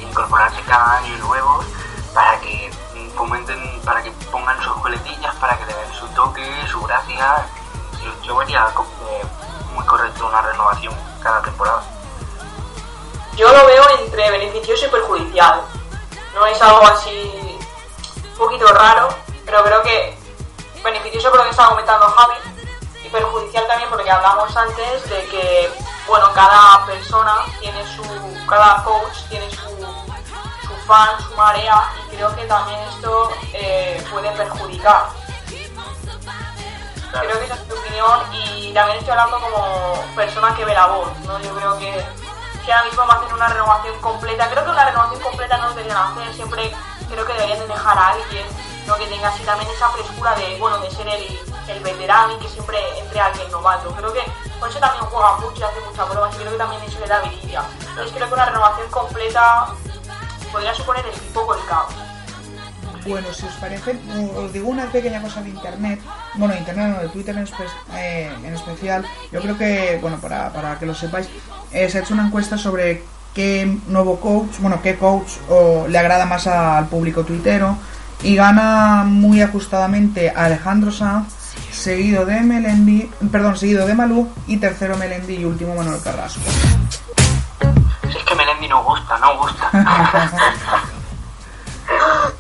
[0.02, 1.66] incorporarse cada año nuevos
[2.14, 2.70] para que
[3.16, 7.46] fomenten, para que pongan sus coletillas, para que le den su toque, su gracia.
[8.04, 9.26] Yo, yo vería eh,
[9.74, 10.94] muy correcto una renovación
[11.24, 11.99] cada temporada.
[13.40, 15.62] Yo lo veo entre beneficioso y perjudicial.
[16.36, 17.58] No es algo así
[18.32, 19.08] un poquito raro,
[19.46, 20.18] pero creo que
[20.84, 22.34] beneficioso por lo que estaba comentando Javi
[23.02, 25.72] y perjudicial también porque hablamos antes de que,
[26.06, 28.04] bueno, cada persona tiene su,
[28.46, 29.70] cada coach tiene su,
[30.68, 35.08] su fan, su marea y creo que también esto eh, puede perjudicar.
[37.12, 40.88] Creo que esa es mi opinión y también estoy hablando como persona que ve la
[40.88, 41.40] voz, ¿no?
[41.40, 42.06] Yo creo que,
[42.66, 44.50] que ahora mismo me hacen una renovación completa.
[44.50, 46.76] Creo que una renovación completa no deberían hacer, siempre
[47.10, 48.46] creo que deberían de dejar a alguien
[48.86, 48.96] ¿no?
[48.96, 52.50] que tenga así también esa frescura de, bueno, de ser el, el veterano y que
[52.50, 53.90] siempre entre alguien novato.
[53.92, 54.22] Creo que
[54.60, 57.08] por eso también juega mucho y hace muchas pruebas y creo que también eso le
[57.08, 57.64] da vidilla.
[57.90, 59.68] Entonces creo que una renovación completa
[60.52, 61.94] podría suponer un poco el caos.
[63.10, 63.98] Bueno, si os parece,
[64.38, 66.00] os digo una pequeña cosa de internet.
[66.36, 69.04] Bueno, de internet, no, de Twitter en, espe- eh, en especial.
[69.32, 71.28] Yo creo que, bueno, para, para que lo sepáis,
[71.72, 73.04] eh, se ha hecho una encuesta sobre
[73.34, 77.78] qué nuevo coach, bueno, qué coach o, le agrada más al público tuitero.
[78.22, 81.34] Y gana muy ajustadamente a Alejandro Sanz,
[81.72, 86.42] seguido de Melendi, perdón, seguido de Malú, y tercero Melendi y último Manuel Carrasco.
[88.12, 89.72] Si es que Melendi no gusta, no gusta.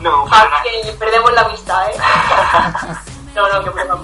[0.00, 1.94] no, na- Aunque perdemos la amistad, ¿eh?
[3.34, 4.02] No, no, que perdón.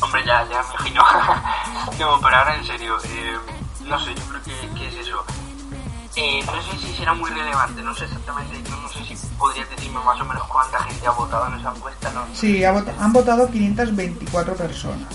[0.00, 1.02] Hombre, ya, ya me imagino.
[1.98, 3.36] no, pero ahora en serio, eh,
[3.84, 5.24] no sé, yo creo que, que es eso.
[6.14, 9.68] Eh, no sé si será muy relevante, no sé exactamente, no, no sé si podrías
[9.70, 12.24] decirme más o menos cuánta gente ha votado en esa encuesta, ¿no?
[12.34, 15.08] Sí, ha vota- han votado 524 personas.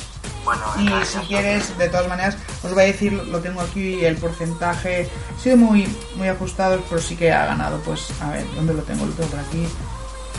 [0.43, 4.17] Bueno, Y si quieres, de todas maneras, os voy a decir, lo tengo aquí, el
[4.17, 5.09] porcentaje.
[5.37, 7.79] Ha sido muy, muy ajustado, pero sí que ha ganado.
[7.79, 9.05] Pues, a ver, ¿dónde lo tengo?
[9.05, 9.67] Lo tengo por aquí.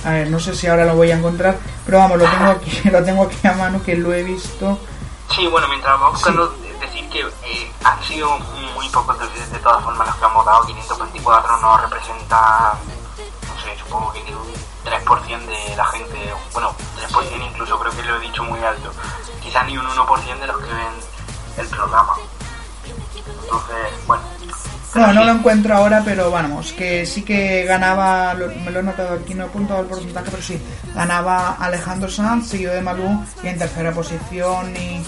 [0.05, 2.89] A ver, no sé si ahora lo voy a encontrar, pero vamos, lo tengo aquí,
[2.91, 4.79] lo tengo aquí a mano, que lo he visto.
[5.35, 8.39] Sí, bueno, mientras vamos buscando, de- decir que eh, han sido
[8.75, 12.75] muy pocos de, de todas formas los que han votado, 524 no representa,
[13.49, 14.53] no sé, supongo que un
[14.85, 16.75] 3% de la gente, bueno,
[17.09, 18.93] 3% incluso creo que lo he dicho muy alto,
[19.43, 20.95] quizás ni un 1% de los que ven
[21.57, 22.15] el programa.
[23.43, 24.23] Entonces, bueno.
[24.95, 28.83] No, no lo encuentro ahora, pero vamos, que sí que ganaba, lo- me lo he
[28.83, 30.63] notado aquí, no he apuntado el porcentaje, pero sí,
[30.95, 35.03] ganaba Alejandro Sanz, seguido de Malú, y en tercera posición, y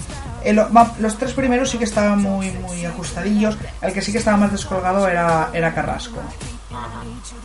[0.44, 4.18] el- va- los tres primeros sí que estaban muy, muy ajustadillos, el que sí que
[4.18, 6.18] estaba más descolgado era, era Carrasco.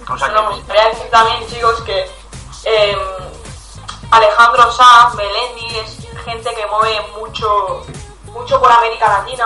[0.09, 1.99] O sea Bueno, me que, gustaría decir también, chicos, que
[2.65, 2.95] eh,
[4.09, 7.85] Alejandro Sanz, Melendi, es gente que mueve mucho,
[8.33, 9.45] mucho por América Latina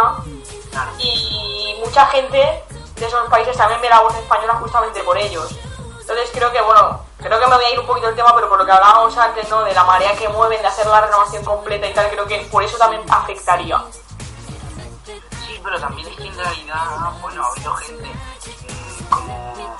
[1.00, 2.64] y mucha gente
[2.96, 5.52] de esos países también ve la voz española justamente por ellos.
[6.00, 8.48] Entonces creo que, bueno, creo que me voy a ir un poquito del tema, pero
[8.48, 9.64] por lo que hablábamos antes, ¿no?
[9.64, 12.62] De la marea que mueven, de hacer la renovación completa y tal, creo que por
[12.64, 13.84] eso también afectaría.
[15.46, 16.86] Sí, pero también es que en realidad,
[17.22, 19.78] bueno, ha habido gente mm, como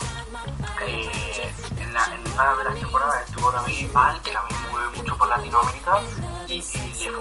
[0.86, 5.28] en, la, en una de las temporadas estuvo David Bisbal, que también mueve mucho por
[5.28, 6.00] Latinoamérica
[6.48, 7.20] y, y le funcionó,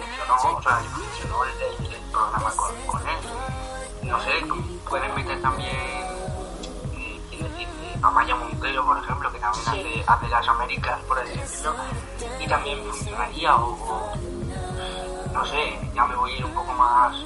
[0.56, 3.18] o sea, le funcionó el, el- el programa con, con él.
[4.06, 4.30] No sé,
[4.88, 7.66] pueden meter también eh, eh,
[8.02, 9.70] a Maya Montero, por ejemplo, que también Sí.
[9.70, 11.74] hace, hace las Américas, por así decirlo,
[12.40, 14.12] y también funcionaría, o, o
[15.32, 17.16] no sé, ya me voy a ir un poco más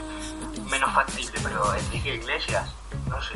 [0.71, 2.71] menos factible, pero Enrique Iglesias,
[3.09, 3.35] no sé.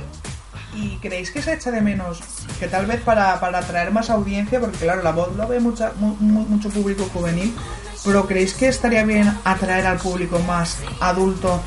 [0.74, 2.20] ¿Y creéis que se echa de menos
[2.58, 5.92] que tal vez para, para atraer más audiencia, porque claro, la voz lo ve mucha,
[5.96, 7.54] mu- mu- mucho público juvenil,
[8.04, 11.60] pero creéis que estaría bien atraer al público más adulto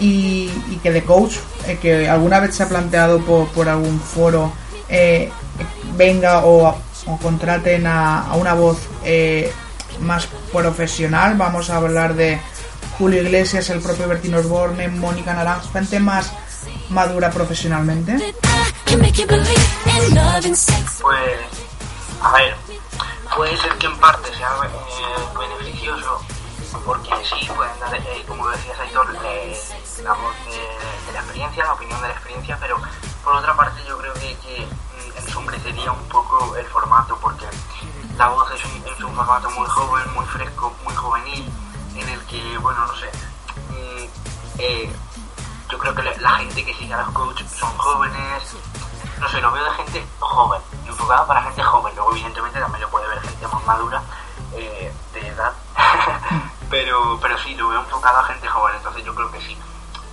[0.00, 1.36] y, y que de coach,
[1.66, 4.52] eh, que alguna vez se ha planteado por, por algún foro,
[4.88, 5.30] eh,
[5.96, 6.76] venga o,
[7.22, 9.52] contraten a, a una voz eh,
[10.00, 11.36] más profesional?
[11.36, 12.40] Vamos a hablar de
[12.98, 16.32] Julio Iglesias, el propio Bertino Osborne, Mónica Naranjo, gente más
[16.90, 18.34] madura profesionalmente?
[21.00, 21.20] Pues,
[22.22, 22.54] a ver,
[23.36, 26.20] puede ser que en parte sea eh, beneficioso,
[26.78, 29.58] porque sí, pueden dar, eh, como decías Aitor, eh,
[30.02, 32.80] la voz de, la experiencia, la opinión de la experiencia, pero
[33.24, 37.46] por otra parte yo creo que, que mm, ensombrecería un poco el formato, porque
[38.16, 41.52] la voz es un, formato muy joven, muy fresco, muy juvenil,
[41.96, 43.10] en el que, bueno, no sé,
[43.70, 44.10] mm,
[45.70, 48.56] yo creo que la gente que sigue a los coaches son jóvenes,
[49.20, 52.90] no sé, lo veo de gente joven, enfocada para gente joven, luego evidentemente también lo
[52.90, 54.02] puede ver gente más madura
[54.54, 55.52] eh, de edad,
[56.70, 59.58] pero, pero sí, lo veo enfocado a gente joven, entonces yo creo que sí.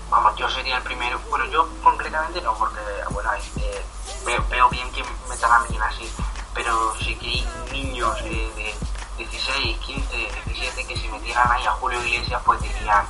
[0.09, 2.79] Vamos, yo sería el primero, bueno, yo concretamente no, porque,
[3.11, 3.85] bueno, eh,
[4.49, 6.11] veo, bien que metan a alguien así,
[6.53, 8.75] pero sí que hay niños de
[9.17, 13.03] 16, 15, 17 que si metieran ahí a Julio Iglesias pues dirían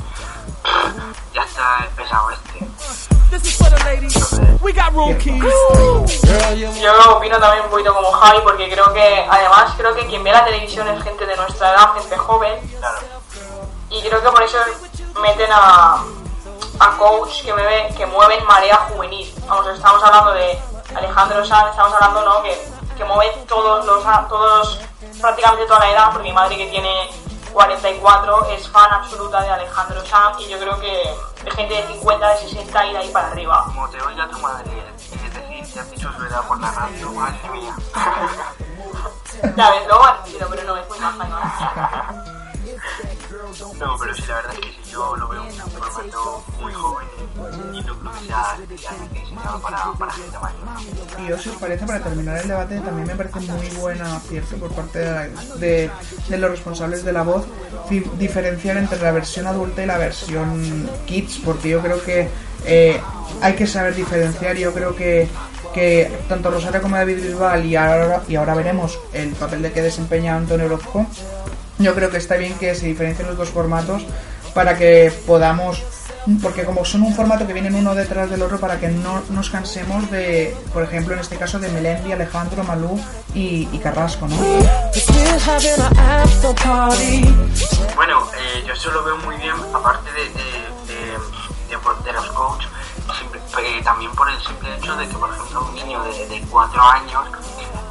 [1.33, 2.67] ya está pesado este.
[6.81, 10.31] Yo opino también un poquito como Javi porque creo que además creo que quien ve
[10.31, 12.53] la televisión es gente de nuestra edad, gente joven.
[13.89, 14.57] Y creo que por eso
[15.21, 16.03] meten a,
[16.79, 19.33] a coach que, mueve, que mueven marea juvenil.
[19.47, 20.59] Vamos, estamos hablando de
[20.95, 22.43] Alejandro Sanz, estamos hablando ¿no?
[22.43, 22.57] que,
[22.97, 24.79] que mueve todos los, todos
[25.21, 27.09] prácticamente toda la edad, porque mi madre que tiene
[27.53, 32.29] 44 es fan absoluta de Alejandro Sanz y yo creo que de gente de 50,
[32.29, 33.63] de 60 y de ahí para arriba.
[33.65, 34.69] Como te oiga tu madre
[34.99, 37.75] es decir, te has dicho su edad por la radio, madre mía.
[39.55, 40.03] ya ves, luego
[40.49, 41.15] pero no, es muy más
[44.17, 47.07] sí, la verdad es que sí, yo lo veo un muy joven
[47.73, 51.21] y no creo que sea diseñado para, para gente mayor.
[51.23, 54.57] Y yo, si os parece, para terminar el debate, también me parece muy buena acierto
[54.57, 55.89] por parte de,
[56.29, 57.45] de, los responsables de la voz
[58.17, 62.27] diferenciar entre la versión adulta y la versión kids, porque yo creo que
[62.65, 62.99] eh,
[63.41, 64.55] hay que saber diferenciar.
[64.57, 65.29] Yo creo que
[65.73, 69.83] que tanto Rosario como David Bisbal y ahora, y ahora veremos el papel de que
[69.83, 71.05] desempeña Antonio Orozco
[71.87, 74.05] yo creo que está bien que se diferencien los dos formatos
[74.53, 75.81] para que podamos
[76.43, 79.49] porque como son un formato que vienen uno detrás del otro para que no nos
[79.49, 82.99] cansemos de, por ejemplo, en este caso de Melendi, Alejandro, Malú
[83.33, 84.35] y, Carrasco, ¿no?
[87.95, 90.27] Bueno, eh, yo eso lo veo muy bien, aparte de,
[90.93, 92.67] de, los coaches,
[93.59, 96.81] eh, también por el simple hecho de que, por ejemplo, un niño de, de 4
[96.81, 97.23] años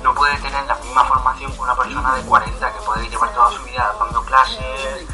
[0.06, 3.50] no puede tener la misma formación que una persona de 40 que puede llevar toda
[3.50, 5.04] su vida dando clases,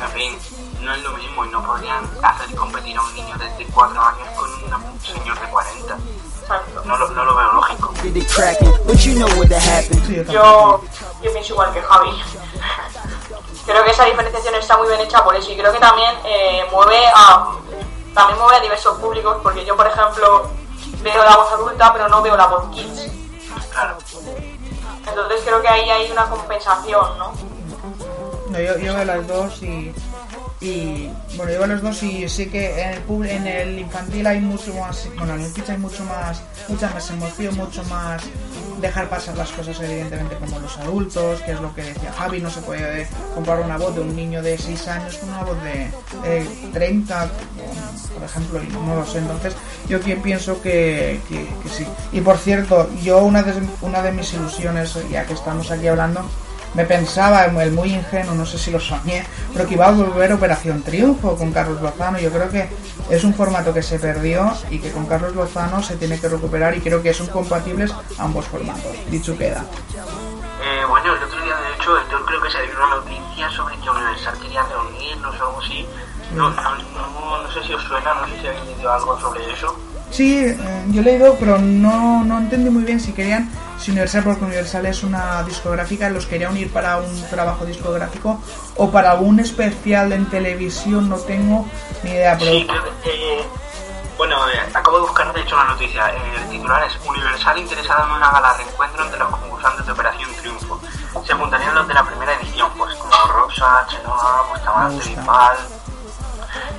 [0.00, 0.38] en fin,
[0.80, 4.28] no es lo mismo y no podrían hacer competir a un niño de 4 años
[4.36, 5.98] con un señor de 40.
[6.84, 7.92] No lo, no lo veo lógico.
[10.30, 10.84] Yo,
[11.20, 12.10] yo pienso igual que Javi.
[13.66, 16.64] Creo que esa diferenciación está muy bien hecha por eso y creo que también eh,
[16.72, 17.50] mueve a
[18.14, 20.48] también mueve a diversos públicos porque yo por ejemplo
[21.02, 23.17] veo la voz adulta pero no veo la voz kids
[25.06, 27.32] entonces creo que ahí hay una compensación, ¿no?
[28.50, 29.92] No, yo, yo veo las dos y,
[30.60, 34.74] y bueno, veo las dos y sí que en el, en el infantil hay mucho
[34.74, 38.22] más, bueno, en el pitch hay mucho más, mucha más emoción, mucho más
[38.80, 42.50] dejar pasar las cosas evidentemente como los adultos, que es lo que decía Javi, no
[42.50, 45.90] se puede comparar una voz de un niño de 6 años con una voz de,
[46.72, 47.30] 30,
[48.14, 49.54] por ejemplo, no lo sé, entonces
[49.88, 51.86] yo pienso que, que, sí.
[52.12, 56.28] Y por cierto, yo una de, una de mis ilusiones, ya que estamos aquí hablando,
[56.74, 60.32] me pensaba, el muy ingenuo, no sé si lo soñé, pero que iba a volver
[60.32, 62.18] Operación Triunfo con Carlos Lozano.
[62.18, 62.68] Yo creo que
[63.10, 66.76] es un formato que se perdió y que con Carlos Lozano se tiene que recuperar
[66.76, 68.92] y creo que son compatibles ambos formatos.
[69.10, 69.64] Dicho queda.
[70.62, 73.76] Eh, bueno, el otro día, de hecho, yo creo que se dio una noticia sobre
[73.76, 75.86] que Universal quería reunirnos o algo así.
[76.34, 79.74] No, no, no, sé si os suena, no sé si habéis leído algo sobre eso.
[80.10, 84.24] Sí, eh, yo he leído, pero no, no entendí muy bien si querían si Universal,
[84.24, 88.40] porque Universal es una discográfica, los quería unir para un trabajo discográfico
[88.76, 91.66] o para algún especial en televisión, no tengo
[92.02, 92.36] ni idea.
[92.38, 92.50] Pero...
[92.50, 92.66] Sí,
[93.04, 93.46] eh,
[94.16, 96.10] bueno, eh, acabo de buscar de hecho la noticia.
[96.10, 100.30] el titular es Universal interesado en una gala de encuentro entre los concursantes de Operación
[100.34, 100.80] Triunfo.
[101.24, 105.56] Se juntarían los de la primera edición, pues como Rosa, Chenoa, Bustamante, Pal.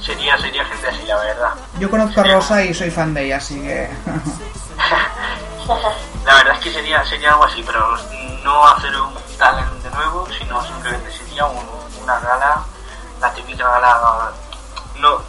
[0.01, 1.53] Sería, sería gente así, la verdad.
[1.79, 3.89] Yo conozco a Rosa y soy fan de ella, así que...
[6.25, 7.97] La verdad es que sería, sería algo así, pero
[8.43, 12.63] no hacer un talent de nuevo, sino simplemente sería una gala,
[13.21, 14.31] la típica gala,
[14.99, 15.21] no,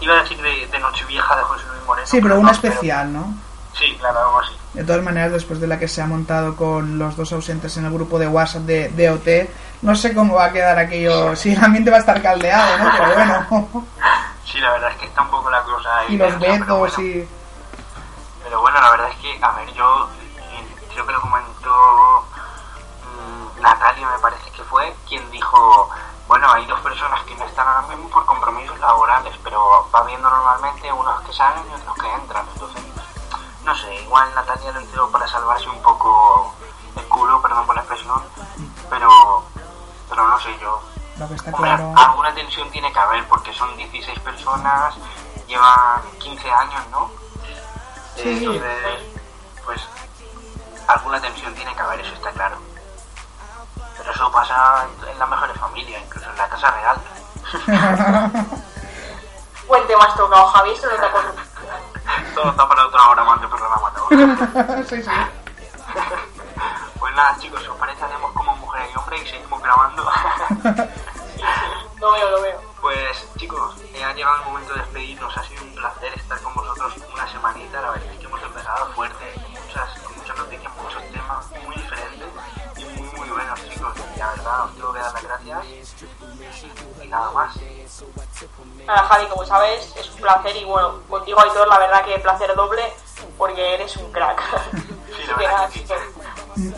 [0.00, 2.06] iba a decir de, Nochevieja de José Luis Moreno.
[2.06, 3.34] Sí, pero una especial, ¿no?
[3.74, 4.52] Sí, claro, algo así.
[4.74, 7.84] De todas maneras, después de la que se ha montado con los dos ausentes en
[7.84, 9.50] el grupo de WhatsApp de, de OT,
[9.82, 11.36] no sé cómo va a quedar aquello.
[11.36, 12.90] Si el ambiente va a estar caldeado, ¿no?
[12.96, 13.86] Pero bueno.
[14.50, 16.14] Sí, la verdad es que está un poco la cosa ahí.
[16.14, 17.02] y los vetos bueno.
[17.02, 17.28] y.
[18.48, 22.24] Pero bueno, la verdad es que, a ver, yo eh, creo que lo comentó
[23.04, 25.90] mm, Natalia, me parece que fue, quien dijo,
[26.26, 30.30] bueno, hay dos personas que no están ahora mismo por compromisos laborales, pero va viendo
[30.30, 32.46] normalmente unos que salen y otros que entran.
[32.54, 32.82] Entonces,
[33.64, 36.54] no sé, igual Natalia lo hizo para salvarse un poco
[36.96, 38.22] el culo, perdón por la expresión,
[38.88, 39.10] pero,
[40.08, 40.80] pero no sé yo.
[41.18, 41.92] Lo que está Hombre, claro.
[41.96, 44.94] alguna tensión tiene que haber, porque son 16 personas,
[45.46, 47.27] llevan 15 años, ¿no?
[48.22, 48.30] Sí.
[48.30, 49.00] Entonces,
[49.64, 49.80] pues,
[50.88, 52.58] alguna tensión tiene que haber, eso está claro.
[53.96, 56.96] Pero eso pasa en, las mejores familias, incluso en la Casa Real.
[59.68, 61.32] Buen tema has tocado, Javi, esto no te acuerdo.
[62.34, 63.92] Todo está para otra hora más de programa.
[63.96, 64.84] ¿no?
[64.88, 65.10] sí, sí.
[66.98, 70.10] Pues nada, chicos, os parece, hacemos como mujer y hombre y seguimos grabando.
[72.00, 72.60] Lo veo, lo veo.
[72.80, 75.36] Pues chicos, eh, ha llegado el momento de despedirnos.
[75.36, 75.42] Ha
[87.08, 87.56] Y nada más.
[88.86, 92.54] Nada, Javi, como sabes, es un placer y bueno, contigo, Aitor, la verdad que placer
[92.54, 92.82] doble
[93.38, 94.40] porque eres un crack.
[95.16, 95.80] Sí, la que verdad nada, que sí.
[95.80, 95.98] chicos,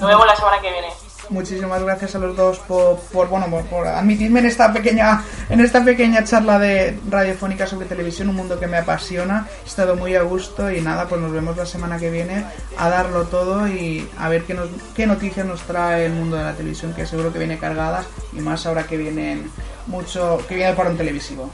[0.00, 0.94] nos vemos la semana que viene.
[1.30, 5.84] Muchísimas gracias a los dos por, por bueno por, admitirme en esta pequeña en esta
[5.84, 9.46] pequeña charla de radiofónica sobre televisión, un mundo que me apasiona.
[9.64, 12.44] He estado muy a gusto y nada, pues nos vemos la semana que viene
[12.76, 16.44] a darlo todo y a ver qué, nos, qué noticias nos trae el mundo de
[16.44, 18.02] la televisión, que seguro que viene cargada
[18.32, 19.50] y más ahora que vienen
[19.86, 21.50] mucho que viene el parón televisivo.